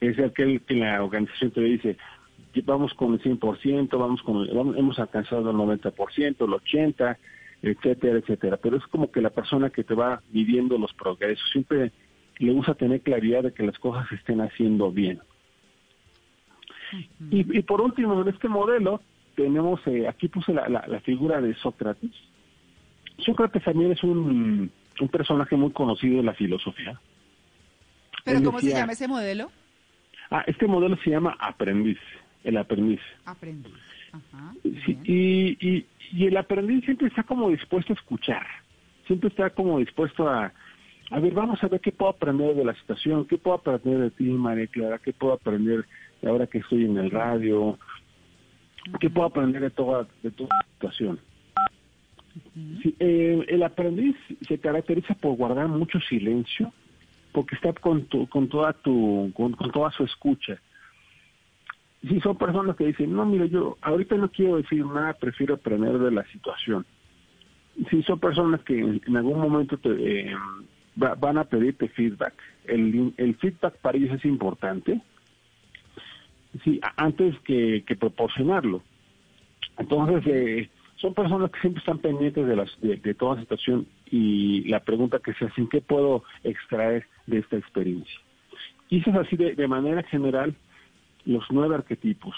Es 0.00 0.18
aquel 0.20 0.60
que 0.62 0.74
en 0.74 0.80
la 0.80 1.02
organización 1.02 1.50
te 1.50 1.60
dice 1.60 1.96
vamos 2.64 2.94
con 2.94 3.12
el 3.12 3.20
100%, 3.20 3.98
vamos 3.98 4.22
con 4.22 4.48
hemos 4.78 4.98
alcanzado 4.98 5.50
el 5.50 5.56
90%, 5.56 6.24
el 6.24 6.36
80%, 6.36 7.16
etcétera, 7.62 8.18
etcétera. 8.18 8.56
Pero 8.58 8.76
es 8.76 8.86
como 8.86 9.10
que 9.10 9.20
la 9.20 9.30
persona 9.30 9.70
que 9.70 9.84
te 9.84 9.94
va 9.94 10.22
midiendo 10.30 10.78
los 10.78 10.92
progresos. 10.94 11.48
Siempre 11.50 11.90
le 12.38 12.52
gusta 12.52 12.74
tener 12.74 13.00
claridad 13.00 13.42
de 13.42 13.52
que 13.52 13.64
las 13.64 13.78
cosas 13.78 14.08
se 14.08 14.16
estén 14.16 14.40
haciendo 14.40 14.90
bien. 14.90 15.20
y, 17.30 17.62
por 17.62 17.80
último, 17.80 18.20
en 18.22 18.28
este 18.28 18.48
modelo 18.48 19.00
tenemos, 19.34 19.80
eh, 19.86 20.06
aquí 20.08 20.28
puse 20.28 20.52
la, 20.52 20.68
la, 20.68 21.00
figura 21.00 21.40
de 21.40 21.54
Sócrates. 21.54 22.12
Sócrates 23.18 23.64
también 23.64 23.92
es 23.92 24.02
un, 24.02 24.70
un 25.00 25.08
personaje 25.08 25.56
muy 25.56 25.72
conocido 25.72 26.18
de 26.18 26.22
la 26.22 26.34
filosofía. 26.34 27.00
¿Pero 28.24 28.42
cómo 28.42 28.60
se 28.60 28.70
llama 28.70 28.92
ese 28.92 29.08
modelo? 29.08 29.50
Ah, 30.30 30.44
este 30.46 30.66
modelo 30.66 30.96
se 31.04 31.10
llama 31.10 31.36
aprendiz, 31.38 31.98
el 32.44 32.56
aprendiz. 32.56 33.00
Aprendiz. 33.24 33.72
Ajá, 34.12 34.54
y, 34.64 35.56
y, 35.60 35.86
y 36.12 36.26
el 36.26 36.36
aprendiz 36.36 36.84
siempre 36.84 37.08
está 37.08 37.22
como 37.22 37.50
dispuesto 37.50 37.92
a 37.92 37.96
escuchar, 37.96 38.46
siempre 39.06 39.28
está 39.28 39.50
como 39.50 39.78
dispuesto 39.78 40.28
a, 40.28 40.52
a 41.10 41.20
ver, 41.20 41.34
vamos 41.34 41.62
a 41.62 41.68
ver 41.68 41.80
qué 41.80 41.92
puedo 41.92 42.10
aprender 42.10 42.54
de 42.54 42.64
la 42.64 42.74
situación, 42.74 43.26
qué 43.26 43.38
puedo 43.38 43.56
aprender 43.56 43.98
de 43.98 44.10
ti, 44.10 44.24
María 44.24 44.66
Clara, 44.66 44.98
qué 44.98 45.12
puedo 45.12 45.34
aprender 45.34 45.84
de 46.20 46.28
ahora 46.28 46.46
que 46.46 46.58
estoy 46.58 46.84
en 46.84 46.96
el 46.96 47.10
radio, 47.10 47.78
qué 49.00 49.08
puedo 49.08 49.28
aprender 49.28 49.62
de 49.62 49.70
toda, 49.70 50.06
de 50.22 50.30
toda 50.32 50.48
la 50.50 50.72
situación. 50.72 51.20
Eh, 52.98 53.44
el 53.48 53.62
aprendiz 53.62 54.16
se 54.46 54.58
caracteriza 54.58 55.14
por 55.14 55.36
guardar 55.36 55.68
mucho 55.68 56.00
silencio, 56.00 56.72
porque 57.32 57.54
está 57.54 57.72
con, 57.74 58.06
con 58.28 58.48
toda 58.48 58.72
tu, 58.72 59.30
con, 59.34 59.54
toda 59.72 59.90
su 59.92 60.04
escucha. 60.04 60.60
Si 62.02 62.20
son 62.20 62.36
personas 62.36 62.76
que 62.76 62.86
dicen, 62.86 63.12
no, 63.12 63.24
mire, 63.26 63.48
yo 63.48 63.76
ahorita 63.80 64.16
no 64.16 64.30
quiero 64.30 64.56
decir 64.56 64.84
nada, 64.84 65.14
prefiero 65.14 65.54
aprender 65.54 65.98
de 65.98 66.10
la 66.10 66.24
situación. 66.26 66.84
Si 67.90 68.02
son 68.02 68.18
personas 68.18 68.60
que 68.62 68.78
en, 68.78 69.16
algún 69.16 69.38
momento 69.38 69.76
te, 69.76 69.90
eh, 69.90 70.34
van 70.96 71.38
a 71.38 71.44
pedirte 71.44 71.88
feedback. 71.88 72.34
El, 72.64 73.36
feedback 73.40 73.76
para 73.78 73.98
ellos 73.98 74.14
es 74.14 74.24
importante, 74.24 75.00
sí, 76.64 76.80
antes 76.96 77.38
que, 77.40 77.84
que 77.86 77.96
proporcionarlo. 77.96 78.82
Entonces, 79.78 80.24
eh, 80.26 80.70
son 80.96 81.14
personas 81.14 81.50
que 81.50 81.60
siempre 81.60 81.80
están 81.80 81.98
pendientes 81.98 82.46
de, 82.46 82.56
las, 82.56 82.80
de, 82.80 83.14
toda 83.14 83.40
situación 83.40 83.86
y 84.10 84.64
la 84.68 84.80
pregunta 84.80 85.18
que 85.18 85.34
se 85.34 85.44
hacen, 85.44 85.68
¿qué 85.68 85.80
puedo 85.80 86.24
extraer 86.42 87.06
de 87.26 87.38
esta 87.38 87.56
experiencia? 87.56 88.18
Es 88.90 89.06
así 89.08 89.36
de, 89.36 89.68
manera 89.68 90.02
general 90.04 90.54
los 91.24 91.44
nueve 91.50 91.74
arquetipos. 91.74 92.34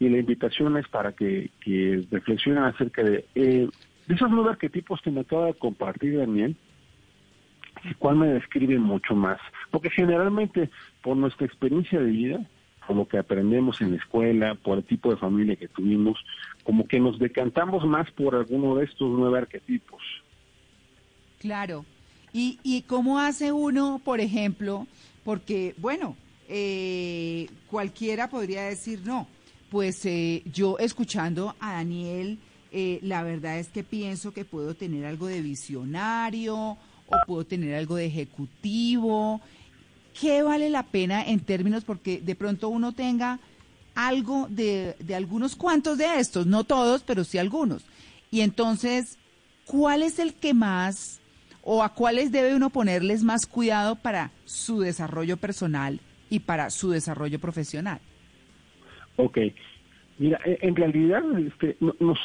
Y 0.00 0.08
la 0.08 0.18
invitación 0.18 0.76
es 0.78 0.88
para 0.88 1.12
que, 1.12 1.50
reflexionen 2.10 2.64
acerca 2.64 3.02
de, 3.02 3.26
eh, 3.34 3.68
de 4.06 4.14
esos 4.14 4.30
nueve 4.30 4.50
arquetipos 4.50 5.00
que 5.02 5.10
me 5.10 5.20
acaba 5.20 5.46
de 5.46 5.54
compartir 5.54 6.16
Daniel, 6.16 6.56
cuál 7.98 8.16
me 8.16 8.28
describe 8.28 8.78
mucho 8.78 9.14
más. 9.14 9.38
Porque 9.70 9.90
generalmente, 9.90 10.70
por 11.02 11.16
nuestra 11.16 11.46
experiencia 11.46 12.00
de 12.00 12.10
vida, 12.10 12.46
por 12.86 12.96
lo 12.96 13.06
que 13.06 13.18
aprendemos 13.18 13.80
en 13.80 13.92
la 13.92 13.98
escuela, 13.98 14.54
por 14.56 14.78
el 14.78 14.84
tipo 14.84 15.10
de 15.10 15.16
familia 15.16 15.56
que 15.56 15.68
tuvimos, 15.68 16.18
como 16.64 16.86
que 16.86 16.98
nos 16.98 17.18
decantamos 17.18 17.84
más 17.84 18.10
por 18.12 18.34
alguno 18.34 18.76
de 18.76 18.84
estos 18.84 19.08
nueve 19.10 19.38
arquetipos. 19.38 20.02
Claro. 21.38 21.84
¿Y, 22.32 22.58
y 22.62 22.82
cómo 22.82 23.18
hace 23.18 23.52
uno, 23.52 24.00
por 24.04 24.20
ejemplo, 24.20 24.86
porque, 25.24 25.74
bueno, 25.78 26.16
eh, 26.48 27.48
cualquiera 27.68 28.28
podría 28.28 28.64
decir 28.64 29.00
no. 29.04 29.28
Pues 29.70 30.04
eh, 30.04 30.42
yo 30.52 30.78
escuchando 30.78 31.54
a 31.60 31.74
Daniel, 31.74 32.38
eh, 32.72 32.98
la 33.02 33.22
verdad 33.22 33.58
es 33.58 33.68
que 33.68 33.84
pienso 33.84 34.32
que 34.32 34.44
puedo 34.44 34.74
tener 34.74 35.06
algo 35.06 35.28
de 35.28 35.42
visionario 35.42 36.76
o 37.10 37.26
puedo 37.26 37.44
tener 37.44 37.74
algo 37.74 37.96
de 37.96 38.06
ejecutivo. 38.06 39.40
¿Qué 40.18 40.42
vale 40.42 40.70
la 40.70 40.84
pena 40.84 41.24
en 41.24 41.40
términos 41.40 41.84
porque 41.84 42.20
de 42.20 42.34
pronto 42.34 42.68
uno 42.68 42.92
tenga 42.92 43.38
algo 43.94 44.46
de, 44.48 44.96
de 44.98 45.14
algunos 45.14 45.56
cuantos 45.56 45.98
de 45.98 46.18
estos, 46.18 46.46
no 46.46 46.64
todos, 46.64 47.02
pero 47.02 47.24
sí 47.24 47.38
algunos? 47.38 47.84
Y 48.30 48.40
entonces, 48.40 49.18
¿cuál 49.66 50.02
es 50.02 50.18
el 50.18 50.34
que 50.34 50.54
más 50.54 51.20
o 51.62 51.82
a 51.82 51.94
cuáles 51.94 52.32
debe 52.32 52.54
uno 52.54 52.70
ponerles 52.70 53.22
más 53.22 53.46
cuidado 53.46 53.96
para 53.96 54.30
su 54.44 54.80
desarrollo 54.80 55.36
personal 55.36 56.00
y 56.30 56.40
para 56.40 56.70
su 56.70 56.90
desarrollo 56.90 57.38
profesional? 57.38 58.00
Ok. 59.16 59.38
Mira, 60.20 60.38
e, 60.44 60.58
en 60.60 60.76
realidad 60.76 61.22
este, 61.38 61.78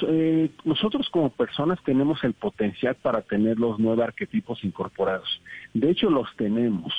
eh, 0.10 0.50
nosotros 0.66 1.10
como 1.12 1.30
personas 1.30 1.82
tenemos 1.86 2.22
el 2.26 2.34
potencial 2.34 2.96
para 2.96 3.22
tener 3.22 3.58
los 3.58 3.80
nueve 3.80 4.04
arquetipos 4.04 4.62
incorporados. 4.66 5.42
De 5.74 5.92
hecho, 5.92 6.10
los 6.10 6.28
tenemos. 6.36 6.94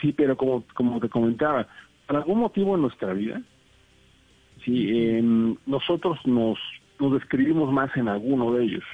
Sí, 0.00 0.12
pero 0.12 0.36
como, 0.36 0.64
como 0.74 0.98
te 0.98 1.08
comentaba, 1.08 1.68
por 2.06 2.16
algún 2.16 2.40
motivo 2.40 2.74
en 2.74 2.82
nuestra 2.82 3.12
vida, 3.12 3.40
sí, 4.64 5.20
nosotros 5.66 6.18
nos, 6.26 6.58
nos 6.98 7.12
describimos 7.12 7.72
más 7.72 7.96
en 7.96 8.08
alguno 8.08 8.52
de 8.54 8.64
ellos. 8.64 8.84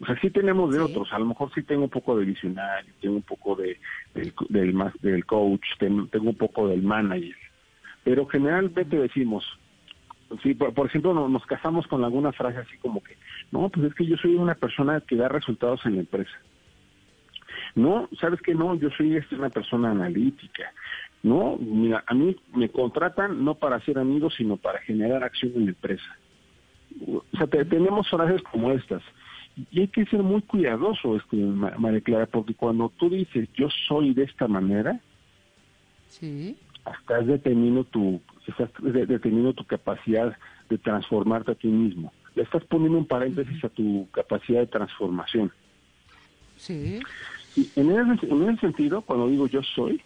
O 0.00 0.04
sea, 0.04 0.18
sí 0.20 0.28
tenemos 0.30 0.74
de 0.74 0.80
otros, 0.80 1.10
a 1.12 1.18
lo 1.18 1.26
mejor 1.26 1.50
sí 1.54 1.62
tengo 1.62 1.84
un 1.84 1.90
poco 1.90 2.18
de 2.18 2.26
visionario, 2.26 2.92
tengo 3.00 3.16
un 3.16 3.22
poco 3.22 3.54
de, 3.56 3.78
del, 4.14 4.34
del, 4.50 4.92
del 5.00 5.24
coach, 5.24 5.64
tengo, 5.78 6.06
un 6.12 6.36
poco 6.36 6.68
del 6.68 6.82
manager, 6.82 7.36
pero 8.04 8.26
generalmente 8.26 8.96
decimos, 8.96 9.44
sí, 10.42 10.54
por, 10.54 10.86
ejemplo, 10.86 11.28
nos 11.28 11.46
casamos 11.46 11.86
con 11.86 12.04
alguna 12.04 12.32
frase 12.32 12.58
así 12.58 12.76
como 12.78 13.02
que, 13.02 13.16
no, 13.50 13.68
pues 13.68 13.86
es 13.86 13.94
que 13.94 14.06
yo 14.06 14.16
soy 14.16 14.34
una 14.34 14.54
persona 14.54 15.00
que 15.00 15.16
da 15.16 15.28
resultados 15.28 15.84
en 15.86 15.94
la 15.94 16.00
empresa. 16.00 16.32
No, 17.74 18.08
¿sabes 18.20 18.40
que 18.42 18.54
No, 18.54 18.74
yo 18.74 18.90
soy 18.90 19.16
este, 19.16 19.34
una 19.34 19.50
persona 19.50 19.90
analítica. 19.90 20.72
No, 21.22 21.56
mira, 21.58 22.02
a 22.06 22.14
mí 22.14 22.36
me 22.54 22.68
contratan 22.68 23.44
no 23.44 23.54
para 23.54 23.80
ser 23.80 23.98
amigos, 23.98 24.34
sino 24.36 24.56
para 24.56 24.80
generar 24.80 25.22
acción 25.22 25.52
en 25.54 25.64
la 25.66 25.70
empresa. 25.70 26.18
O 27.06 27.22
sea, 27.36 27.46
tenemos 27.46 28.08
frases 28.10 28.42
como 28.42 28.72
estas. 28.72 29.02
Y 29.70 29.80
hay 29.80 29.88
que 29.88 30.04
ser 30.06 30.22
muy 30.22 30.42
cuidadoso, 30.42 31.16
este, 31.16 31.36
María 31.36 32.00
Clara, 32.00 32.26
porque 32.26 32.54
cuando 32.54 32.90
tú 32.98 33.10
dices 33.10 33.48
yo 33.54 33.68
soy 33.88 34.14
de 34.14 34.24
esta 34.24 34.48
manera, 34.48 34.98
sí. 36.08 36.56
Estás 37.00 37.26
deteniendo 37.26 37.84
tu, 37.84 38.20
estás 38.46 38.70
deteniendo 38.80 39.52
tu 39.52 39.64
capacidad 39.64 40.36
de 40.68 40.78
transformarte 40.78 41.52
a 41.52 41.54
ti 41.54 41.68
mismo. 41.68 42.12
Le 42.34 42.42
estás 42.42 42.64
poniendo 42.64 42.98
un 42.98 43.06
paréntesis 43.06 43.62
a 43.64 43.68
tu 43.68 44.08
capacidad 44.12 44.60
de 44.60 44.66
transformación. 44.66 45.52
Sí. 46.56 47.00
Y 47.56 47.68
en 47.76 47.90
ese, 47.90 48.26
en 48.26 48.48
ese 48.48 48.60
sentido, 48.60 49.02
cuando 49.02 49.28
digo 49.28 49.46
yo 49.46 49.62
soy, 49.62 50.00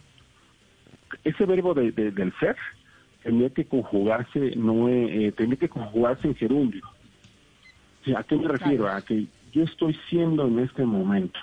ese 1.25 1.47
verbo 1.47 1.75
de, 1.75 1.93
del 1.93 2.33
ser 2.39 2.57
tenía 3.23 3.51
que 3.51 3.65
conjugarse, 3.65 4.55
no 4.57 4.89
eh, 4.89 5.33
tenía 5.37 5.57
que 5.57 5.69
conjugarse 5.69 6.29
en 6.29 6.35
gerundio. 6.35 6.83
¿A 8.17 8.23
qué 8.23 8.37
me 8.37 8.47
refiero? 8.47 8.89
A 8.89 9.03
que 9.03 9.27
yo 9.53 9.65
estoy 9.65 9.99
siendo 10.09 10.47
en 10.47 10.61
este 10.61 10.85
momento. 10.85 11.41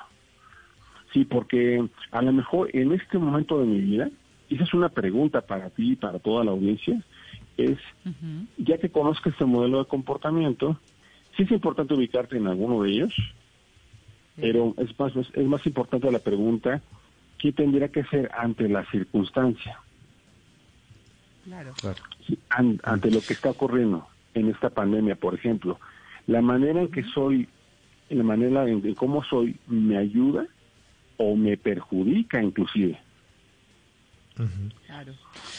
Sí, 1.12 1.26
porque 1.26 1.86
a 2.12 2.22
lo 2.22 2.32
mejor 2.32 2.70
en 2.74 2.94
este 2.94 3.18
momento 3.18 3.60
de 3.60 3.66
mi 3.66 3.82
vida, 3.82 4.10
es 4.62 4.74
una 4.74 4.90
pregunta 4.90 5.42
para 5.42 5.70
ti 5.70 5.94
y 5.94 5.96
para 5.96 6.20
toda 6.20 6.44
la 6.44 6.52
audiencia, 6.52 7.02
es, 7.58 7.78
ya 8.58 8.78
que 8.78 8.90
conozco 8.90 9.30
este 9.30 9.46
modelo 9.46 9.80
de 9.80 9.86
comportamiento, 9.86 10.80
sí 11.36 11.44
es 11.44 11.52
importante 11.52 11.94
ubicarte 11.94 12.38
en 12.38 12.48
alguno 12.48 12.84
de 12.84 12.92
ellos, 12.92 13.14
pero 14.36 14.74
es 14.78 14.98
más, 15.00 15.14
es 15.16 15.46
más 15.46 15.66
importante 15.66 16.12
la 16.12 16.20
pregunta, 16.20 16.82
¿qué 17.38 17.52
tendría 17.52 17.90
que 17.90 18.02
hacer 18.02 18.32
ante 18.38 18.68
la 18.68 18.86
circunstancia? 18.92 19.80
Claro. 21.44 21.74
ante 22.84 23.12
lo 23.12 23.20
que 23.20 23.34
está 23.34 23.50
ocurriendo 23.50 24.08
en 24.34 24.50
esta 24.50 24.70
pandemia, 24.70 25.16
por 25.16 25.36
ejemplo, 25.36 25.78
la 26.26 26.42
manera 26.42 26.82
en 26.82 26.90
que 26.90 27.04
soy 27.04 27.50
la 28.10 28.24
manera 28.24 28.68
en, 28.68 28.94
cómo 28.96 29.24
soy 29.24 29.58
me 29.68 29.98
ayuda 29.98 30.46
o 31.18 31.36
me 31.36 31.58
perjudica 31.58 32.42
inclusive. 32.42 33.00
Claro. 34.86 35.14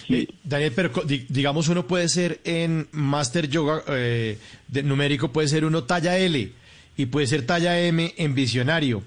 Eh, 0.09 0.29
Daniel, 0.43 0.73
pero 0.75 0.91
digamos 1.29 1.69
uno 1.69 1.87
puede 1.87 2.09
ser 2.09 2.41
en 2.45 2.89
Master 2.93 3.49
Yoga 3.49 3.83
eh, 3.89 4.39
de 4.69 4.83
numérico, 4.83 5.33
puede 5.33 5.49
ser 5.49 5.65
uno 5.65 5.85
talla 5.85 6.19
L 6.19 6.53
y 6.97 7.07
puede 7.07 7.27
ser 7.27 7.47
talla 7.47 7.79
M 7.81 8.15
en 8.17 8.35
visionario. 8.35 9.03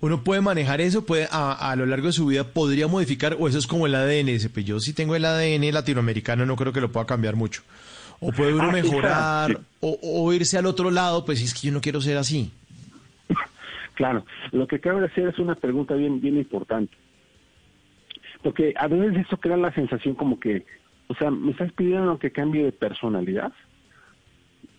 Uno 0.00 0.24
puede 0.24 0.40
manejar 0.40 0.80
eso, 0.80 1.06
puede 1.06 1.28
a, 1.30 1.74
lo 1.76 1.86
largo 1.86 2.08
de 2.08 2.12
su 2.12 2.26
vida 2.26 2.42
podría 2.42 2.88
modificar, 2.88 3.36
o 3.38 3.46
eso 3.46 3.58
es 3.58 3.68
como 3.68 3.86
el 3.86 3.94
ADN. 3.94 4.50
Pues 4.52 4.66
yo 4.66 4.80
si 4.80 4.92
tengo 4.92 5.14
el 5.14 5.24
ADN 5.24 5.72
latinoamericano, 5.72 6.44
no 6.44 6.56
creo 6.56 6.72
que 6.72 6.80
lo 6.80 6.90
pueda 6.90 7.06
cambiar 7.06 7.36
mucho. 7.36 7.62
O 8.18 8.32
puede 8.32 8.52
uno 8.52 8.68
ah, 8.68 8.72
mejorar, 8.72 9.60
o, 9.80 9.98
o, 10.02 10.32
irse 10.32 10.58
al 10.58 10.66
otro 10.66 10.90
lado, 10.90 11.24
pues 11.24 11.40
es 11.40 11.54
que 11.54 11.68
yo 11.68 11.72
no 11.72 11.80
quiero 11.80 12.00
ser 12.00 12.16
así. 12.16 12.50
Claro, 13.94 14.24
lo 14.52 14.66
que 14.66 14.76
acabo 14.76 15.00
de 15.00 15.06
hacer 15.06 15.28
es 15.28 15.38
una 15.38 15.54
pregunta 15.54 15.94
bien, 15.94 16.18
bien 16.18 16.38
importante. 16.38 16.96
Porque 18.42 18.74
a 18.76 18.88
veces 18.88 19.26
eso 19.26 19.36
crea 19.38 19.56
la 19.56 19.72
sensación 19.72 20.14
como 20.14 20.40
que, 20.40 20.64
o 21.08 21.14
sea, 21.14 21.30
me 21.30 21.52
estás 21.52 21.72
pidiendo 21.72 22.18
que 22.18 22.32
cambie 22.32 22.64
de 22.64 22.72
personalidad. 22.72 23.52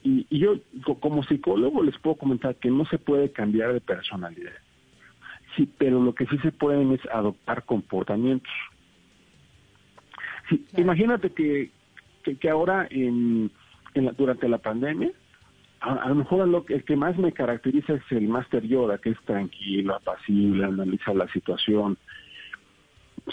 Y, 0.04 0.28
y 0.30 0.39
yo, 0.39 0.56
como 0.99 1.23
psicólogo, 1.23 1.82
les 1.82 1.97
puedo 1.97 2.17
comentar 2.17 2.56
que 2.56 2.69
no 2.69 2.86
se 2.86 2.97
puede 2.97 3.32
cambiar 3.32 3.71
de 3.73 3.80
personalidad. 3.80 4.54
Sí, 5.56 5.69
pero 5.78 6.04
lo 6.04 6.13
que 6.13 6.26
sí 6.26 6.38
se 6.39 6.52
pueden 6.52 6.91
es 6.91 7.06
adoptar 7.12 7.63
comportamientos. 7.63 8.52
Sí, 10.49 10.65
Imagínate 10.76 11.32
que, 11.32 11.71
que, 12.23 12.49
ahora 12.49 12.88
en, 12.89 13.49
en 13.93 14.13
durante 14.17 14.49
la 14.49 14.58
pandemia 14.58 15.12
a, 15.84 16.08
lo 16.10 16.15
mejor 16.15 16.47
lo 16.47 16.65
que, 16.65 16.76
el 16.76 16.84
que 16.86 16.95
más 16.95 17.17
me 17.17 17.34
caracteriza 17.34 17.93
es 17.93 18.04
el 18.12 18.28
Master 18.28 18.63
Yoda, 18.63 18.99
que 18.99 19.10
es 19.10 19.19
tranquilo, 19.26 19.95
apacible, 19.95 20.63
analiza 20.63 21.13
la 21.13 21.28
situación, 21.28 21.97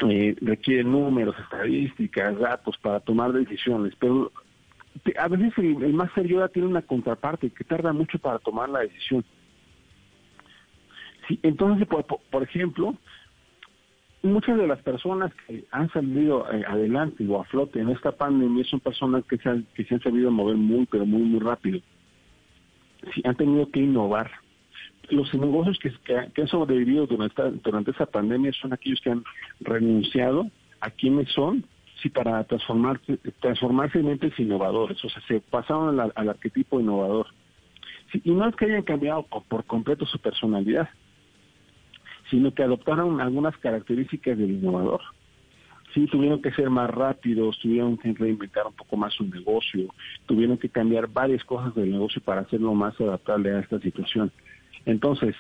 eh, 0.09 0.37
requiere 0.41 0.85
números, 0.85 1.37
estadísticas, 1.39 2.39
datos 2.39 2.77
para 2.79 3.01
tomar 3.01 3.33
decisiones, 3.33 3.95
pero 3.99 4.31
a 5.19 5.29
veces 5.29 5.53
el, 5.59 5.93
Master 5.95 6.27
Yoda 6.27 6.49
tiene 6.49 6.69
una 6.69 6.83
contraparte 6.83 7.51
que 7.51 7.65
tarda 7.65 7.93
mucho 7.93 8.19
para 8.19 8.39
tomar 8.39 8.69
la 8.69 8.81
decisión. 8.81 9.25
Sí, 11.29 11.39
entonces, 11.43 11.87
por, 11.87 12.43
ejemplo, 12.43 12.95
muchas 14.23 14.59
de 14.59 14.67
las 14.67 14.83
personas 14.83 15.33
que 15.47 15.65
han 15.71 15.89
salido 15.91 16.51
eh, 16.53 16.65
adelante 16.67 17.25
o 17.29 17.41
a 17.41 17.45
flote 17.45 17.81
en 17.81 17.91
esta 17.91 18.13
pandemia 18.13 18.65
son 18.65 18.81
personas 18.81 19.25
que 19.27 19.39
se 19.39 19.49
han, 19.49 19.67
que 19.75 19.85
se 19.85 19.95
han 19.95 20.03
sabido 20.03 20.31
mover 20.31 20.57
muy, 20.57 20.87
pero 20.87 21.07
muy, 21.07 21.23
muy 21.23 21.41
rápido 21.41 21.81
sí, 23.15 23.23
han 23.25 23.37
tenido 23.37 23.71
que 23.71 23.81
innovar. 23.81 24.31
Los 25.11 25.33
negocios 25.35 25.79
que, 25.79 25.93
que, 26.05 26.43
han 26.43 26.49
sobrevivido 26.49 27.07
durante, 27.07 27.43
durante 27.63 27.91
esa 27.91 28.07
pandemia 28.07 28.53
son 28.53 28.73
aquellos 28.73 29.01
que 29.01 29.11
han 29.11 29.25
renunciado 29.61 30.47
a 30.81 30.91
quienes 30.91 31.29
son, 31.33 31.65
sí, 32.01 32.09
para 32.11 32.45
transformarse, 32.45 33.19
transformarse 33.41 33.99
en 33.99 34.07
mentes 34.07 34.39
innovadores, 34.39 35.05
o 35.05 35.09
sea, 35.09 35.23
se 35.27 35.41
pasaron 35.41 35.99
al, 35.99 36.29
arquetipo 36.29 36.81
innovador. 36.81 37.27
y 38.13 38.31
no 38.31 38.49
es 38.49 38.57
que 38.57 38.67
hayan 38.67 38.83
cambiado 38.83 39.25
por 39.25 39.65
completo 39.65 40.07
su 40.07 40.19
personalidad, 40.19 40.89
sino 42.31 42.55
que 42.55 42.63
adoptaron 42.63 43.21
algunas 43.21 43.57
características 43.59 44.39
del 44.39 44.51
innovador 44.53 45.01
sí 45.95 46.07
tuvieron 46.07 46.41
que 46.41 46.53
ser 46.53 46.71
más 46.71 46.91
rápidos, 46.91 47.59
tuvieron 47.61 47.97
que 47.97 48.13
reinventar 48.13 48.67
un 48.67 48.75
poco 48.75 48.97
más 48.97 49.13
su 49.15 49.25
negocio, 49.25 49.93
tuvieron 50.27 50.59
que 50.59 50.69
cambiar 50.69 51.09
varias 51.09 51.45
cosas 51.45 51.75
del 51.75 51.91
negocio 51.91 52.23
para 52.23 52.43
hacerlo 52.43 52.75
más 52.75 52.99
adaptable 53.01 53.53
a 53.53 53.61
esta 53.61 53.79
situación. 53.81 54.31
Entonces, 54.87 55.35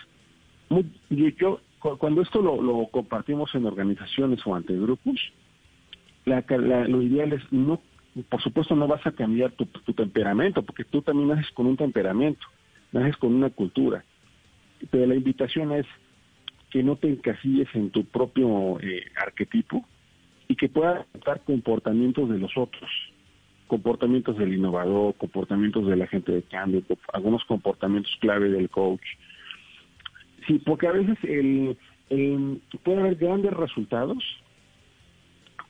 yo, 1.10 1.60
cuando 1.98 2.22
esto 2.22 2.42
lo, 2.42 2.86
compartimos 2.90 3.54
en 3.54 3.66
organizaciones 3.66 4.40
o 4.46 4.54
ante 4.54 4.74
grupos, 4.74 5.20
lo 6.26 7.02
ideal 7.02 7.32
es 7.32 7.52
no, 7.52 7.80
por 8.28 8.42
supuesto 8.42 8.74
no 8.76 8.86
vas 8.86 9.06
a 9.06 9.12
cambiar 9.12 9.52
tu, 9.52 9.66
temperamento, 9.92 10.62
porque 10.62 10.84
tú 10.84 11.02
también 11.02 11.28
naces 11.28 11.50
con 11.52 11.66
un 11.66 11.76
temperamento, 11.76 12.46
naces 12.92 13.16
con 13.16 13.34
una 13.34 13.50
cultura. 13.50 14.04
Pero 14.90 15.06
la 15.06 15.14
invitación 15.14 15.72
es 15.72 15.86
que 16.70 16.82
no 16.82 16.96
te 16.96 17.08
encasilles 17.08 17.68
en 17.74 17.90
tu 17.90 18.04
propio 18.04 18.78
eh, 18.80 19.02
arquetipo 19.16 19.84
y 20.48 20.56
que 20.56 20.68
puedas 20.68 21.06
adaptar 21.14 21.42
comportamientos 21.44 22.28
de 22.28 22.38
los 22.38 22.56
otros, 22.56 22.90
comportamientos 23.66 24.36
del 24.38 24.54
innovador, 24.54 25.14
comportamientos 25.14 25.86
de 25.86 25.96
la 25.96 26.06
gente 26.06 26.32
de 26.32 26.42
cambio, 26.42 26.82
algunos 27.12 27.44
comportamientos 27.44 28.16
clave 28.20 28.48
del 28.48 28.68
coach. 28.68 29.04
Sí, 30.50 30.60
porque 30.66 30.88
a 30.88 30.92
veces 30.92 31.16
el, 31.22 31.76
puede 32.82 32.98
haber 32.98 33.14
grandes 33.14 33.52
resultados 33.52 34.24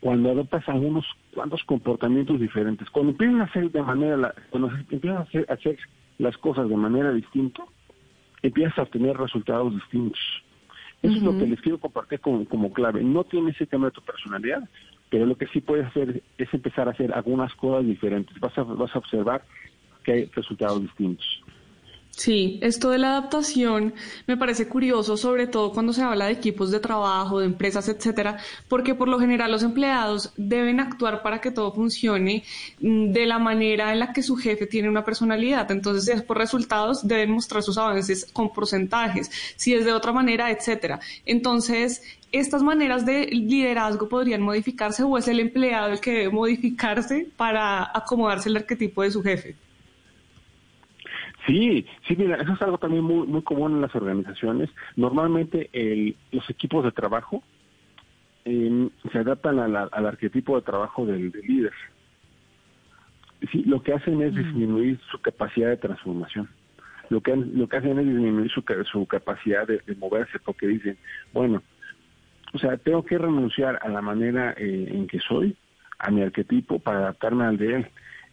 cuando 0.01 0.31
adoptas 0.31 0.67
algunos 0.71 1.05
cuantos 1.35 1.63
comportamientos 1.65 2.41
diferentes. 2.41 2.89
Cuando 2.89 3.13
empiezas 3.13 3.41
a 3.41 3.45
hacer 3.45 3.71
de 3.71 3.83
manera, 3.83 4.35
cuando 4.49 4.71
empiezas 4.91 5.19
a 5.19 5.21
hacer, 5.21 5.47
hacer 5.51 5.79
las 6.17 6.39
cosas 6.39 6.67
de 6.67 6.77
manera 6.77 7.13
distinta, 7.13 7.63
empiezas 8.41 8.79
a 8.79 8.83
obtener 8.85 9.19
resultados 9.19 9.75
distintos. 9.75 10.19
Eso 11.03 11.17
es 11.17 11.23
lo 11.23 11.37
que 11.37 11.47
les 11.47 11.61
quiero 11.61 11.77
compartir 11.77 12.21
como, 12.21 12.47
como 12.47 12.73
clave. 12.73 13.05
No 13.05 13.25
tiene 13.25 13.51
ese 13.51 13.67
tema 13.67 13.89
de 13.89 13.93
tu 13.93 14.01
personalidad, 14.01 14.67
pero 15.11 15.27
lo 15.27 15.37
que 15.37 15.47
sí 15.49 15.61
puedes 15.61 15.87
hacer 15.89 16.23
es 16.39 16.55
empezar 16.55 16.89
a 16.89 16.93
hacer 16.93 17.13
algunas 17.13 17.55
cosas 17.57 17.87
diferentes. 17.87 18.41
Vas 18.41 18.57
a, 18.57 18.63
vas 18.63 18.97
a 18.97 18.99
observar 18.99 19.43
que 20.05 20.13
hay 20.13 20.25
resultados 20.35 20.81
distintos. 20.81 21.43
Sí, 22.17 22.59
esto 22.61 22.91
de 22.91 22.99
la 22.99 23.13
adaptación 23.13 23.95
me 24.27 24.37
parece 24.37 24.69
curioso, 24.69 25.17
sobre 25.17 25.47
todo 25.47 25.73
cuando 25.73 25.95
se 25.95 26.03
habla 26.03 26.27
de 26.27 26.33
equipos 26.33 26.71
de 26.71 26.79
trabajo, 26.79 27.41
de 27.41 27.47
empresas, 27.47 27.89
etcétera, 27.89 28.37
porque 28.69 28.95
por 28.95 29.09
lo 29.09 29.19
general 29.19 29.51
los 29.51 29.63
empleados 29.63 30.31
deben 30.37 30.81
actuar 30.81 31.23
para 31.23 31.41
que 31.41 31.51
todo 31.51 31.73
funcione 31.73 32.45
mm, 32.81 33.13
de 33.13 33.27
la 33.27 33.39
manera 33.39 33.93
en 33.93 34.01
la 34.01 34.13
que 34.13 34.23
su 34.23 34.37
jefe 34.37 34.67
tiene 34.67 34.91
una 34.91 35.05
personalidad. 35.05 35.71
Entonces, 35.71 36.05
si 36.05 36.13
es 36.13 36.23
por 36.23 36.37
resultados, 36.37 37.07
deben 37.09 37.31
mostrar 37.31 37.63
sus 37.63 37.79
avances 37.79 38.27
con 38.33 38.53
porcentajes. 38.53 39.31
Si 39.57 39.73
es 39.73 39.87
de 39.87 39.93
otra 39.93 40.13
manera, 40.13 40.51
etcétera. 40.51 41.01
Entonces, 41.25 42.03
estas 42.33 42.63
maneras 42.63 43.07
de 43.07 43.27
liderazgo 43.29 44.09
podrían 44.09 44.43
modificarse 44.43 45.03
o 45.05 45.17
es 45.17 45.27
el 45.29 45.41
empleado 45.41 45.93
el 45.93 46.01
que 46.01 46.13
debe 46.13 46.31
modificarse 46.31 47.29
para 47.37 47.91
acomodarse 47.97 48.51
al 48.51 48.57
arquetipo 48.57 49.03
de 49.03 49.11
su 49.11 49.23
jefe. 49.23 49.57
Sí, 51.51 51.85
sí, 52.07 52.15
mira, 52.15 52.37
eso 52.37 52.53
es 52.53 52.63
algo 52.63 52.79
también 52.79 53.03
muy, 53.03 53.27
muy 53.27 53.43
común 53.43 53.73
en 53.73 53.81
las 53.81 53.93
organizaciones. 53.97 54.71
Normalmente 54.95 55.69
el, 55.73 56.15
los 56.31 56.49
equipos 56.49 56.85
de 56.85 56.93
trabajo 56.93 57.43
em, 58.45 58.89
se 59.11 59.19
adaptan 59.19 59.59
al 59.59 60.07
arquetipo 60.07 60.55
de 60.55 60.63
trabajo 60.63 61.05
del, 61.07 61.33
líder. 61.33 61.73
Sí, 63.51 63.65
lo 63.65 63.83
que 63.83 63.95
hacen 63.95 64.23
es 64.23 64.33
mm. 64.33 64.37
disminuir 64.37 65.01
su 65.11 65.21
capacidad 65.21 65.71
de 65.71 65.77
transformación. 65.79 66.49
Lo 67.09 67.21
que, 67.21 67.35
lo 67.35 67.69
que 67.69 67.79
hacen 67.79 67.99
es 67.99 68.07
disminuir 68.07 68.49
su, 68.53 68.63
su 68.85 69.07
capacidad 69.07 69.67
de, 69.67 69.83
moverse 69.97 70.39
porque 70.39 70.69
dicen, 70.69 70.99
bueno, 71.33 71.65
o 72.53 72.59
sea, 72.59 72.77
tengo 72.77 73.05
que 73.05 73.19
renunciar 73.19 73.81
a 73.83 73.89
la 73.89 74.01
manera 74.01 74.55
eh, 74.57 74.87
en 74.89 75.09
que 75.09 75.19
soy, 75.19 75.57
a 75.99 76.13
mi 76.13 76.23
arquetipo, 76.23 76.79
para 76.79 76.99
adaptarme 76.99 77.45
al 77.45 77.57
de 77.57 77.75
él. 77.75 77.87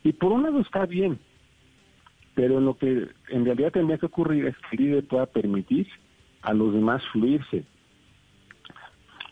Y 0.03 0.13
por 0.13 0.31
un 0.31 0.43
lado 0.43 0.59
está 0.59 0.85
bien, 0.85 1.17
pero 2.37 2.59
lo 2.59 2.77
que 2.77 3.07
en 3.29 3.45
realidad 3.45 3.71
tendría 3.71 3.97
que 3.97 4.05
ocurrir 4.05 4.45
es 4.45 4.55
que 4.57 4.75
el 4.75 4.83
líder 4.83 5.07
pueda 5.07 5.25
permitir 5.25 5.87
a 6.43 6.53
los 6.53 6.71
demás 6.71 7.03
fluirse. 7.11 7.63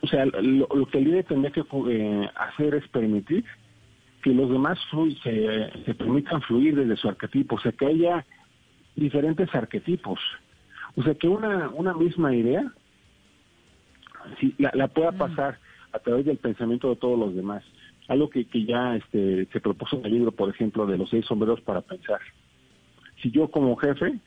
O 0.02 0.08
sea, 0.08 0.26
lo, 0.26 0.88
que 0.88 0.98
el 0.98 1.04
líder 1.04 1.26
tendría 1.26 1.52
que 1.52 1.62
eh, 1.62 2.30
hacer 2.36 2.74
es 2.74 2.88
permitir 2.88 3.46
que 4.24 4.32
los 4.32 4.50
demás 4.50 4.80
se, 5.22 5.94
permitan 5.94 6.42
fluir 6.42 6.76
desde 6.76 6.98
su 6.98 7.08
arquetipo, 7.08 7.58
o 7.58 7.60
sea, 7.60 7.74
que 7.74 7.86
haya 7.86 8.26
diferentes 8.96 9.54
arquetipos. 9.54 10.20
O 10.96 11.04
sea, 11.04 11.14
que 11.14 11.28
una, 11.28 11.70
una 11.70 11.94
misma 11.94 12.36
idea 12.36 12.74
si, 14.40 14.56
la, 14.58 14.88
pueda 14.88 15.12
mm. 15.12 15.18
pasar 15.20 15.60
a 15.92 16.00
través 16.00 16.26
del 16.26 16.38
pensamiento 16.38 16.90
de 16.90 16.96
todos 16.96 17.20
los 17.20 17.36
demás. 17.36 17.64
Algo 18.08 18.32
que, 18.32 18.46
que 18.46 18.66
ya 18.66 18.96
este, 18.96 19.46
se 19.54 19.62
propuso 19.62 20.00
en 20.00 20.06
el 20.06 20.12
libro, 20.14 20.32
por 20.32 20.50
ejemplo, 20.50 20.88
de 20.88 20.98
los 20.98 21.08
seis 21.12 21.24
sombreros 21.26 21.62
para 21.62 21.82
pensar 21.82 22.20
si 23.22 23.32
yo 23.32 23.50
como 23.50 23.76
jefe, 23.76 24.20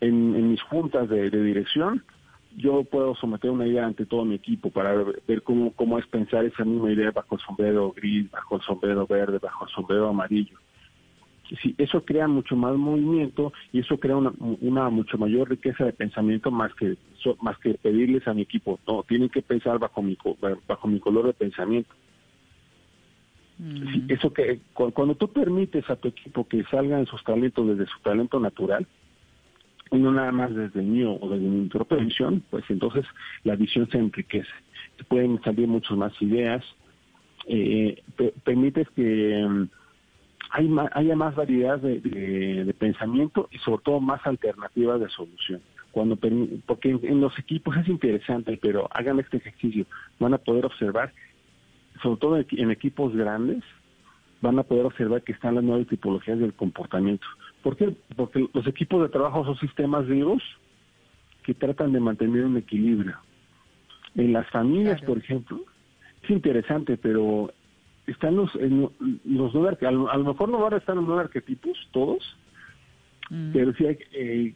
en, 0.00 0.50
mis 0.50 0.62
juntas 0.62 1.08
de, 1.08 1.30
dirección, 1.30 2.04
yo 2.56 2.84
puedo 2.84 3.14
someter 3.14 3.50
una 3.50 3.66
idea 3.66 3.86
ante 3.86 4.06
todo 4.06 4.24
mi 4.24 4.34
equipo 4.34 4.70
para 4.70 4.94
ver 5.26 5.42
cómo, 5.42 5.72
cómo 5.72 5.98
es 5.98 6.06
pensar 6.06 6.44
esa 6.44 6.64
misma 6.64 6.90
idea 6.92 7.10
bajo 7.10 7.36
el 7.36 7.40
sombrero 7.40 7.92
gris, 7.92 8.30
bajo 8.30 8.56
el 8.56 8.62
sombrero 8.62 9.06
verde, 9.06 9.38
bajo 9.38 9.66
el 9.66 9.70
sombrero 9.70 10.08
amarillo. 10.08 10.58
Sí, 11.62 11.74
eso 11.78 12.04
crea 12.04 12.28
mucho 12.28 12.56
más 12.56 12.76
movimiento 12.76 13.54
y 13.72 13.80
eso 13.80 13.98
crea 13.98 14.16
una, 14.16 14.32
una 14.60 14.90
mucho 14.90 15.16
mayor 15.16 15.48
riqueza 15.48 15.84
de 15.84 15.94
pensamiento 15.94 16.50
más 16.50 16.74
que 16.74 16.96
más 17.40 17.56
que 17.58 17.74
pedirles 17.74 18.28
a 18.28 18.34
mi 18.34 18.42
equipo, 18.42 18.78
no, 18.86 19.02
tienen 19.02 19.30
que 19.30 19.40
pensar 19.40 19.78
bajo 19.78 20.02
mi 20.02 20.16
bajo 20.66 20.88
mi 20.88 21.00
color 21.00 21.26
de 21.26 21.32
pensamiento. 21.32 21.94
Mm. 23.58 24.06
eso 24.08 24.32
que 24.32 24.60
cuando 24.72 25.16
tú 25.16 25.32
permites 25.32 25.90
a 25.90 25.96
tu 25.96 26.08
equipo 26.08 26.46
que 26.46 26.62
salgan 26.64 27.06
sus 27.06 27.24
talentos 27.24 27.66
desde 27.66 27.90
su 27.90 27.98
talento 28.00 28.38
natural, 28.38 28.86
y 29.90 29.96
no 29.96 30.12
nada 30.12 30.32
más 30.32 30.54
desde 30.54 30.80
el 30.80 30.86
mío 30.86 31.18
o 31.20 31.28
desde 31.28 31.46
mi 31.46 31.68
propia 31.68 31.98
visión, 31.98 32.42
pues 32.50 32.64
entonces 32.68 33.04
la 33.44 33.56
visión 33.56 33.88
se 33.90 33.98
enriquece. 33.98 34.50
pueden 35.08 35.40
salir 35.42 35.66
muchas 35.66 35.96
más 35.96 36.12
ideas, 36.20 36.64
eh, 37.46 38.02
permites 38.44 38.88
que 38.90 39.46
mm, 39.48 39.68
hay 40.50 40.70
haya 40.92 41.16
más 41.16 41.34
variedad 41.34 41.78
de, 41.78 42.74
pensamiento 42.78 43.48
y 43.50 43.58
sobre 43.58 43.82
todo 43.82 44.00
más 44.00 44.24
alternativas 44.26 45.00
de 45.00 45.08
solución. 45.08 45.60
Cuando 45.90 46.16
porque 46.16 46.90
en 46.90 47.20
los 47.20 47.38
equipos 47.38 47.76
es 47.76 47.88
interesante, 47.88 48.58
pero 48.60 48.88
hagan 48.92 49.18
este 49.20 49.38
ejercicio, 49.38 49.86
van 50.18 50.34
a 50.34 50.38
poder 50.38 50.66
observar 50.66 51.12
sobre 52.02 52.20
todo 52.20 52.36
en 52.36 52.70
equipos 52.70 53.14
grandes, 53.14 53.62
van 54.40 54.58
a 54.58 54.62
poder 54.62 54.86
observar 54.86 55.22
que 55.22 55.32
están 55.32 55.56
las 55.56 55.64
nuevas 55.64 55.86
tipologías 55.86 56.38
del 56.38 56.54
comportamiento. 56.54 57.26
¿Por 57.62 57.76
qué? 57.76 57.94
Porque 58.16 58.48
los 58.52 58.66
equipos 58.66 59.02
de 59.02 59.08
trabajo 59.08 59.44
son 59.44 59.58
sistemas 59.58 60.06
vivos 60.06 60.42
que 61.42 61.54
tratan 61.54 61.92
de 61.92 62.00
mantener 62.00 62.44
un 62.44 62.56
equilibrio. 62.56 63.16
En 64.14 64.32
las 64.32 64.48
familias, 64.50 65.00
por 65.02 65.18
ejemplo, 65.18 65.60
es 66.22 66.30
interesante, 66.30 66.96
pero 66.96 67.52
están 68.06 68.36
los, 68.36 68.54
los 68.54 69.54
nueve, 69.54 69.86
a 69.86 69.90
lo, 69.90 70.10
a 70.10 70.16
lo 70.16 70.24
mejor 70.24 70.48
no 70.48 70.58
van 70.58 70.74
a 70.74 70.78
estar 70.78 70.96
los 70.96 71.06
nueve 71.06 71.22
arquetipos, 71.22 71.76
todos, 71.92 72.36
mm. 73.30 73.52
pero 73.52 73.72
sí 73.74 73.86
hay, 73.86 73.98
eh, 74.12 74.54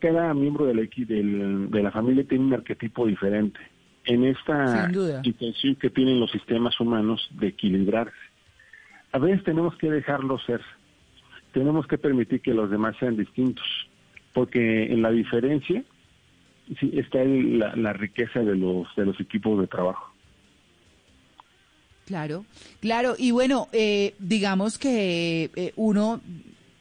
cada 0.00 0.34
miembro 0.34 0.66
del, 0.66 0.88
del, 1.06 1.70
de 1.70 1.82
la 1.82 1.90
familia 1.90 2.24
tiene 2.24 2.44
un 2.44 2.54
arquetipo 2.54 3.06
diferente 3.06 3.60
en 4.06 4.24
esta 4.24 4.88
intención 5.22 5.74
que 5.74 5.90
tienen 5.90 6.20
los 6.20 6.30
sistemas 6.30 6.78
humanos 6.80 7.28
de 7.32 7.48
equilibrarse. 7.48 8.16
A 9.12 9.18
veces 9.18 9.44
tenemos 9.44 9.76
que 9.76 9.90
dejarlo 9.90 10.38
ser, 10.38 10.60
tenemos 11.52 11.86
que 11.86 11.98
permitir 11.98 12.40
que 12.40 12.54
los 12.54 12.70
demás 12.70 12.96
sean 12.98 13.16
distintos, 13.16 13.66
porque 14.32 14.84
en 14.92 15.02
la 15.02 15.10
diferencia 15.10 15.82
sí, 16.78 16.90
está 16.94 17.24
la, 17.24 17.92
riqueza 17.92 18.40
de 18.40 18.56
los, 18.56 18.86
de 18.96 19.06
los 19.06 19.20
equipos 19.20 19.60
de 19.60 19.66
trabajo. 19.66 20.12
Claro, 22.06 22.44
claro, 22.80 23.14
y 23.18 23.32
bueno, 23.32 23.68
eh, 23.72 24.14
digamos 24.20 24.78
que 24.78 25.50
eh, 25.56 25.72
uno 25.74 26.20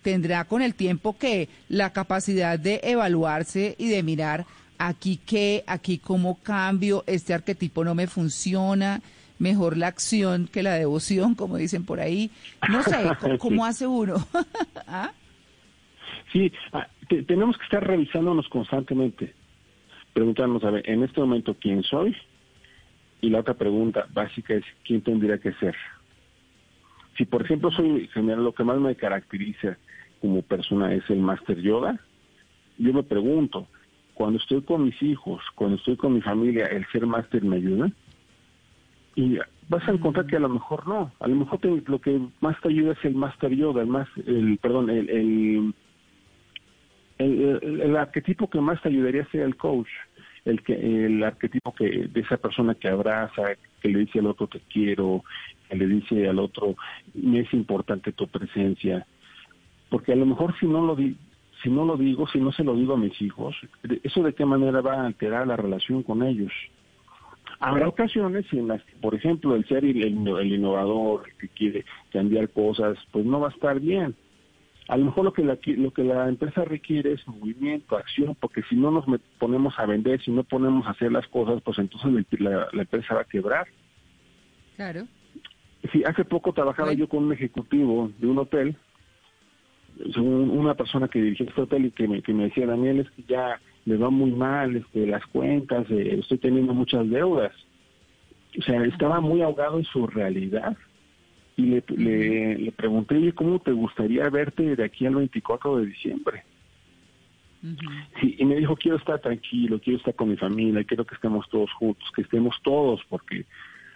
tendrá 0.04 0.46
con 0.46 0.62
el 0.62 0.76
tiempo 0.76 1.18
que 1.18 1.50
la 1.68 1.92
capacidad 1.92 2.60
de 2.60 2.80
evaluarse 2.84 3.76
y 3.80 3.90
de 3.90 4.04
mirar 4.04 4.46
aquí 4.78 5.20
qué, 5.26 5.64
aquí 5.68 5.98
cómo 5.98 6.40
cambio, 6.42 7.04
este 7.08 7.34
arquetipo 7.34 7.84
no 7.84 7.96
me 7.96 8.08
funciona, 8.08 9.02
mejor 9.40 9.78
la 9.78 9.88
acción 9.88 10.48
que 10.48 10.64
la 10.64 10.74
devoción, 10.74 11.36
como 11.36 11.58
dicen 11.58 11.86
por 11.86 12.00
ahí. 12.00 12.32
No 12.70 12.84
sé, 12.84 12.96
¿cómo, 13.40 13.66
hace 13.66 13.88
uno? 13.88 14.16
¿Ah? 14.88 15.12
Sí, 16.32 16.52
ah, 16.74 16.88
tenemos 17.28 17.58
que 17.58 17.64
estar 17.64 17.86
revisándonos 17.86 18.48
constantemente, 18.50 19.34
preguntarnos, 20.14 20.64
a 20.64 20.72
ver, 20.72 20.90
en 20.90 21.04
este 21.04 21.22
momento, 21.22 21.56
¿quién 21.60 21.84
soy? 21.84 22.16
Y 23.22 23.30
la 23.30 23.40
otra 23.40 23.54
pregunta 23.54 24.08
básica 24.14 24.54
es, 24.54 24.64
¿quién 24.84 25.02
tendría 25.02 25.38
que 25.38 25.54
ser? 25.54 25.76
Si, 27.18 27.26
por 27.26 27.44
ejemplo, 27.44 27.72
soy 27.72 28.08
general, 28.10 28.44
lo 28.44 28.54
que 28.54 28.64
más 28.64 28.78
me 28.80 28.96
caracteriza 28.96 29.78
como 30.20 30.42
persona 30.42 30.94
es 30.94 31.10
el 31.10 31.20
Master 31.20 31.62
Yoga, 31.62 32.00
yo 32.78 32.94
me 32.94 33.04
pregunto, 33.04 33.68
cuando 34.16 34.40
estoy 34.40 34.62
con 34.62 34.86
mis 34.86 35.02
hijos, 35.04 35.44
cuando 35.54 35.76
estoy 35.78 35.98
con 35.98 36.14
mi 36.14 36.22
familia, 36.22 36.66
el 36.66 36.86
ser 36.88 37.06
máster 37.06 37.44
me 37.44 37.58
ayuda. 37.58 37.92
Y 39.16 39.38
vas 39.70 39.88
a 39.88 39.92
encontrar 39.92 40.26
que 40.26 40.38
a 40.38 40.40
lo 40.40 40.50
mejor 40.50 40.88
no, 40.88 41.12
a 41.20 41.28
lo 41.28 41.36
mejor 41.36 41.60
lo 41.64 42.00
que 42.00 42.20
más 42.42 42.60
te 42.62 42.70
ayuda 42.70 42.94
es 42.94 43.06
el 43.06 43.16
master 43.16 43.52
yoga, 43.52 43.82
el 43.82 43.88
más, 43.88 44.08
perdón, 44.62 44.90
el, 44.90 45.74
el, 47.18 47.96
arquetipo 47.98 48.50
que 48.50 48.60
más 48.60 48.82
te 48.82 48.90
ayudaría 48.90 49.26
sea 49.32 49.46
el 49.46 49.56
coach, 49.56 49.88
el 50.46 50.62
que 50.64 50.74
el 51.06 51.24
arquetipo 51.24 51.74
que 51.74 52.08
de 52.08 52.22
esa 52.22 52.38
persona 52.38 52.76
que 52.76 52.88
abraza, 52.88 53.44
que 53.82 53.90
le 53.90 54.00
dice 54.00 54.20
al 54.20 54.28
otro 54.28 54.48
te 54.48 54.62
quiero, 54.72 55.24
que 55.70 55.76
le 55.76 55.88
dice 55.88 56.28
al 56.28 56.40
otro, 56.40 56.76
me 57.14 57.42
es 57.42 57.54
importante 57.54 58.12
tu 58.12 58.28
presencia, 58.28 59.06
porque 59.90 60.14
a 60.14 60.18
lo 60.18 60.26
mejor 60.26 60.58
si 60.60 60.66
no 60.68 60.86
lo 60.86 60.96
di 60.96 61.18
si 61.66 61.72
no 61.72 61.84
lo 61.84 61.98
digo, 61.98 62.28
si 62.28 62.40
no 62.40 62.52
se 62.52 62.64
lo 62.64 62.76
digo 62.76 62.94
a 62.94 62.98
mis 62.98 63.20
hijos, 63.22 63.56
eso 64.04 64.24
de 64.24 64.34
qué 64.34 64.46
manera 64.46 64.82
va 64.82 64.94
a 64.94 65.06
alterar 65.08 65.48
la 65.48 65.58
relación 65.58 66.04
con 66.04 66.24
ellos. 66.24 66.52
Habrá 67.60 67.88
ocasiones 67.88 68.46
en 68.54 68.68
las 68.68 68.84
que, 68.84 68.96
por 68.98 69.16
ejemplo, 69.16 69.56
el 69.56 69.68
ser 69.68 69.84
el, 69.84 69.98
el 69.98 70.54
innovador, 70.54 71.24
el 71.28 71.38
que 71.38 71.50
quiere 71.50 71.86
cambiar 72.12 72.50
cosas, 72.50 72.98
pues 73.12 73.26
no 73.26 73.40
va 73.40 73.48
a 73.48 73.52
estar 73.52 73.80
bien 73.80 74.16
a 74.88 74.98
lo 74.98 75.06
mejor 75.06 75.26
lo 75.26 75.34
que 75.34 75.44
la, 75.44 75.58
lo 75.66 75.92
que 75.92 76.04
la 76.04 76.30
empresa 76.30 76.64
requiere 76.64 77.14
es 77.14 77.28
movimiento, 77.28 77.98
acción, 77.98 78.36
porque 78.40 78.62
si 78.70 78.76
no 78.76 78.92
nos 78.92 79.06
ponemos 79.40 79.74
a 79.80 79.86
vender, 79.86 80.22
si 80.22 80.32
no 80.32 80.44
ponemos 80.44 80.86
a 80.86 80.92
hacer 80.92 81.12
las 81.12 81.28
cosas, 81.28 81.62
pues 81.64 81.80
entonces 81.80 82.12
la, 82.40 82.68
empresa 82.72 83.16
va 83.16 83.22
a 83.22 83.26
quebrar. 83.26 83.68
Claro. 84.76 85.08
Sí, 85.92 86.04
hace 86.06 86.24
poco 86.24 86.54
trabajaba 86.54 86.94
yo 86.94 87.10
con 87.10 87.24
un 87.24 87.34
ejecutivo 87.34 88.12
de 88.20 88.28
un 88.28 88.38
hotel, 88.38 88.76
una 90.18 90.74
persona 90.74 91.08
que 91.08 91.22
dirigía 91.22 91.48
este 91.48 91.62
hotel 91.62 91.86
y 91.86 91.92
que 91.92 92.08
me, 92.08 92.22
que 92.22 92.34
me 92.34 92.46
decía, 92.46 92.66
Daniel, 92.66 93.00
es 93.00 93.10
que 93.12 93.24
ya 93.24 93.60
le 93.86 93.98
va 93.98 94.10
muy 94.10 94.32
mal 94.32 94.76
este, 94.76 95.06
las 95.08 95.26
cuentas, 95.28 95.86
eh, 95.90 96.18
estoy 96.20 96.38
teniendo 96.38 96.74
muchas 96.74 97.10
deudas. 97.10 97.54
O 98.58 98.62
sea, 98.62 98.84
estaba 98.86 99.20
muy 99.20 99.42
ahogado 99.42 99.78
en 99.78 99.86
su 99.86 100.08
realidad 100.08 100.78
y 101.58 101.64
le, 101.64 101.84
le, 101.96 102.58
le, 102.58 102.72
pregunté, 102.72 103.34
¿cómo 103.34 103.60
te 103.60 103.72
gustaría 103.72 104.30
verte 104.30 104.76
de 104.76 104.84
aquí 104.84 105.06
al 105.06 105.16
24 105.16 105.78
de 105.78 105.86
diciembre? 105.86 106.44
sí, 108.22 108.36
y 108.38 108.46
me 108.46 108.58
dijo, 108.58 108.76
quiero 108.76 108.98
estar 108.98 109.20
tranquilo, 109.20 109.80
quiero 109.80 109.98
estar 109.98 110.14
con 110.14 110.30
mi 110.30 110.38
familia, 110.38 110.84
quiero 110.84 111.06
que 111.06 111.16
estemos 111.16 111.50
todos 111.50 111.72
juntos, 111.74 112.08
que 112.16 112.22
estemos 112.22 112.56
todos, 112.64 113.02
porque 113.10 113.46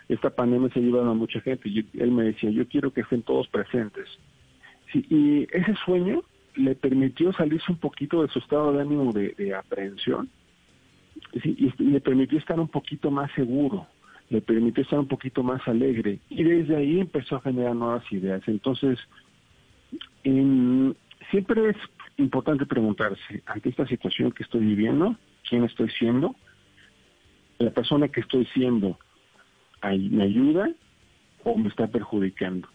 esta 0.07 0.31
pandemia 0.31 0.69
se 0.69 0.79
ha 0.79 0.81
llevado 0.81 1.11
a 1.11 1.13
mucha 1.13 1.39
gente. 1.41 1.69
Y 1.69 1.85
él 1.99 2.11
me 2.11 2.23
decía, 2.23 2.49
yo 2.49 2.67
quiero 2.67 2.91
que 2.91 3.01
estén 3.01 3.21
todos 3.21 3.47
presentes. 3.47 4.07
Sí, 4.91 5.05
y 5.09 5.47
ese 5.51 5.75
sueño 5.85 6.23
le 6.55 6.75
permitió 6.75 7.31
salirse 7.33 7.71
un 7.71 7.77
poquito 7.77 8.21
de 8.21 8.29
su 8.29 8.39
estado 8.39 8.73
de 8.73 8.81
ánimo 8.81 9.11
de, 9.13 9.33
de 9.37 9.53
aprehensión 9.53 10.29
y 11.33 11.71
le 11.77 12.01
permitió 12.01 12.39
estar 12.39 12.59
un 12.59 12.67
poquito 12.67 13.11
más 13.11 13.31
seguro 13.33 13.87
le 14.29 14.41
permitió 14.41 14.83
estar 14.83 14.99
un 14.99 15.07
poquito 15.07 15.43
más 15.43 15.67
alegre 15.67 16.19
y 16.29 16.43
desde 16.43 16.75
ahí 16.75 16.99
empezó 16.99 17.37
a 17.37 17.41
generar 17.41 17.75
nuevas 17.75 18.03
ideas. 18.11 18.41
Entonces, 18.47 18.99
siempre 20.23 21.69
es 21.69 21.77
importante 22.17 22.65
preguntarse, 22.65 23.43
ante 23.45 23.69
esta 23.69 23.87
situación 23.87 24.31
que 24.31 24.43
estoy 24.43 24.61
viviendo, 24.61 25.15
¿quién 25.49 25.63
estoy 25.63 25.89
siendo? 25.89 26.35
¿La 27.57 27.71
persona 27.71 28.07
que 28.07 28.21
estoy 28.21 28.45
siendo 28.53 28.99
me 29.83 30.23
ayuda 30.23 30.69
o 31.43 31.57
me 31.57 31.69
está 31.69 31.87
perjudicando? 31.87 32.67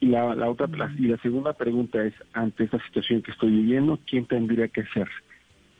Y 0.00 0.06
la, 0.06 0.34
la 0.34 0.48
otra 0.48 0.66
y 0.98 1.06
la 1.08 1.18
segunda 1.18 1.52
pregunta 1.52 2.02
es, 2.02 2.14
ante 2.32 2.64
esta 2.64 2.82
situación 2.86 3.22
que 3.22 3.32
estoy 3.32 3.50
viviendo, 3.50 3.98
¿quién 4.06 4.26
tendría 4.26 4.68
que 4.68 4.84
ser? 4.86 5.08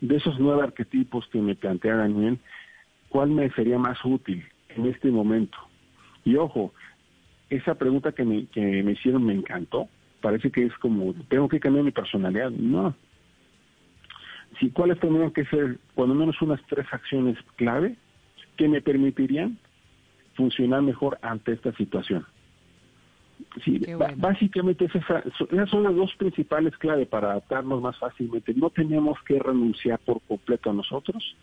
De 0.00 0.16
esos 0.16 0.38
nueve 0.38 0.62
arquetipos 0.62 1.26
que 1.28 1.38
me 1.40 1.54
plantea 1.54 1.96
Daniel, 1.96 2.38
¿cuál 3.08 3.30
me 3.30 3.50
sería 3.50 3.78
más 3.78 3.98
útil? 4.04 4.44
en 4.76 4.86
este 4.86 5.10
momento. 5.10 5.58
Y 6.24 6.36
ojo, 6.36 6.72
esa 7.48 7.74
pregunta 7.74 8.12
que 8.12 8.24
me, 8.24 8.46
que 8.46 8.82
me 8.82 8.92
hicieron 8.92 9.24
me 9.24 9.34
encantó. 9.34 9.88
Parece 10.20 10.50
que 10.50 10.66
es 10.66 10.74
como, 10.78 11.14
tengo 11.28 11.48
que 11.48 11.60
cambiar 11.60 11.84
mi 11.84 11.92
personalidad. 11.92 12.50
No. 12.50 12.94
Si, 14.58 14.70
¿Cuáles 14.70 15.00
tendrían 15.00 15.30
que 15.30 15.44
ser, 15.46 15.78
cuando 15.94 16.14
menos 16.14 16.40
unas 16.42 16.60
tres 16.66 16.86
acciones 16.92 17.38
clave 17.56 17.96
que 18.56 18.68
me 18.68 18.82
permitirían 18.82 19.58
funcionar 20.34 20.82
mejor 20.82 21.18
ante 21.22 21.52
esta 21.52 21.72
situación? 21.72 22.26
Sí, 23.64 23.80
básicamente 24.16 24.86
esas, 24.86 25.24
esas 25.50 25.70
son 25.70 25.82
las 25.82 25.94
dos 25.94 26.14
principales 26.16 26.76
claves 26.78 27.08
para 27.08 27.32
adaptarnos 27.32 27.82
más 27.82 27.98
fácilmente. 27.98 28.54
No 28.54 28.70
tenemos 28.70 29.18
que 29.26 29.38
renunciar 29.38 29.98
por 30.00 30.20
completo 30.22 30.70
a 30.70 30.74
nosotros, 30.74 31.36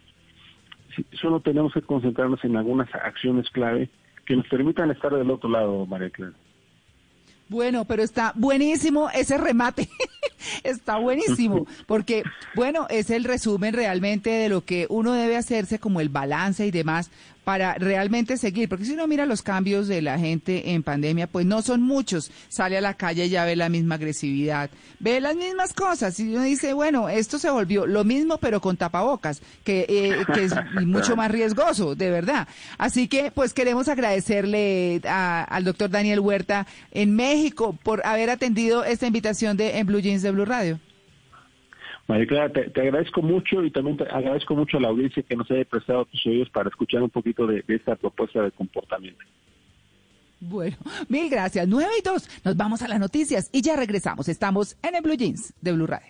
solo 1.21 1.39
tenemos 1.39 1.73
que 1.73 1.81
concentrarnos 1.81 2.43
en 2.43 2.57
algunas 2.57 2.93
acciones 2.95 3.49
clave 3.49 3.89
que 4.25 4.36
nos 4.36 4.47
permitan 4.47 4.91
estar 4.91 5.13
del 5.13 5.31
otro 5.31 5.49
lado, 5.49 5.86
María 5.86 6.10
Clara. 6.10 6.33
Bueno, 7.49 7.86
pero 7.86 8.03
está 8.03 8.33
buenísimo 8.36 9.10
ese 9.10 9.38
remate. 9.38 9.88
está 10.63 10.97
buenísimo, 10.97 11.65
porque, 11.88 12.23
bueno, 12.55 12.88
es 12.89 13.10
el 13.10 13.23
resumen 13.23 13.73
realmente 13.73 14.29
de 14.29 14.49
lo 14.49 14.65
que 14.65 14.86
uno 14.89 15.13
debe 15.13 15.38
hacerse 15.38 15.79
como 15.79 16.01
el 16.01 16.10
balance 16.10 16.65
y 16.65 16.71
demás 16.71 17.10
para 17.47 17.75
realmente 17.75 18.36
seguir, 18.36 18.67
porque 18.67 18.83
si 18.83 18.91
uno 18.91 19.07
mira 19.07 19.25
los 19.25 19.41
cambios 19.41 19.88
de 19.88 20.01
la 20.01 20.19
gente 20.19 20.73
en 20.73 20.83
pandemia, 20.83 21.27
pues 21.27 21.45
no 21.45 21.62
son 21.62 21.81
muchos. 21.81 22.29
Sale 22.49 22.77
a 22.77 22.81
la 22.81 22.95
calle 22.95 23.27
y 23.27 23.29
ya 23.29 23.45
ve 23.45 23.55
la 23.55 23.69
misma 23.69 23.95
agresividad, 23.95 24.69
ve 24.99 25.21
las 25.21 25.38
mismas 25.38 25.71
cosas 25.71 26.19
y 26.19 26.27
uno 26.36 26.43
dice, 26.43 26.73
bueno, 26.73 27.07
esto 27.07 27.39
se 27.39 27.49
volvió 27.49 27.86
lo 27.86 28.03
mismo 28.03 28.38
pero 28.38 28.60
con 28.60 28.75
tapabocas, 28.75 29.41
que, 29.63 29.86
eh, 29.88 30.25
que 30.33 30.43
es 30.43 30.53
mucho 30.86 31.15
más 31.15 31.31
riesgoso, 31.31 31.95
de 31.95 32.12
verdad. 32.12 32.49
Así 32.77 33.07
que 33.07 33.31
pues 33.31 33.53
queremos 33.53 33.88
agradecerle 33.88 34.99
al 35.05 35.63
doctor 35.63 35.89
Daniel 35.89 36.19
Huerta 36.19 36.67
en 36.91 37.15
México 37.15 37.79
por 37.81 38.05
haber 38.05 38.29
atendido 38.29 38.83
esta 38.83 39.07
invitación 39.07 39.55
de 39.55 39.77
en 39.77 39.88
Blue 39.88 40.01
Jeans 40.01 40.21
de 40.21 40.31
Blue 40.31 40.43
Radio. 40.43 40.81
María 42.08 42.26
Clara, 42.26 42.50
te, 42.52 42.82
agradezco 42.82 43.22
mucho 43.22 43.63
y 43.63 43.72
también 43.72 43.98
te 43.98 44.04
agradezco 44.04 44.56
mucho 44.56 44.78
a 44.78 44.82
la 44.82 44.88
audiencia 44.88 45.24
que 45.24 45.36
nos 45.36 45.50
haya 45.52 45.65
prestado 45.65 46.06
tus 46.06 46.26
oídos 46.26 46.50
para 46.50 46.70
escuchar 46.70 47.04
un 47.04 47.10
poquito 47.10 47.46
de, 47.46 47.63
esta 47.67 47.96
propuesta 47.96 48.41
de 48.41 48.52
comportamiento. 48.52 49.24
Bueno, 50.39 50.78
mil 51.10 51.30
gracias. 51.30 51.67
Nueve 51.67 51.91
y 52.00 52.04
dos. 52.04 52.30
Nos 52.46 52.56
vamos 52.56 52.82
a 52.82 52.88
las 52.88 53.00
noticias 53.00 53.50
y 53.52 53.62
ya 53.62 53.76
regresamos. 53.76 54.30
Estamos 54.30 54.78
en 54.84 54.96
el 54.96 55.02
Blue 55.02 55.15
Jeans 55.15 55.54
de 55.62 55.72
Blue 55.74 55.88
Radio. 55.88 56.06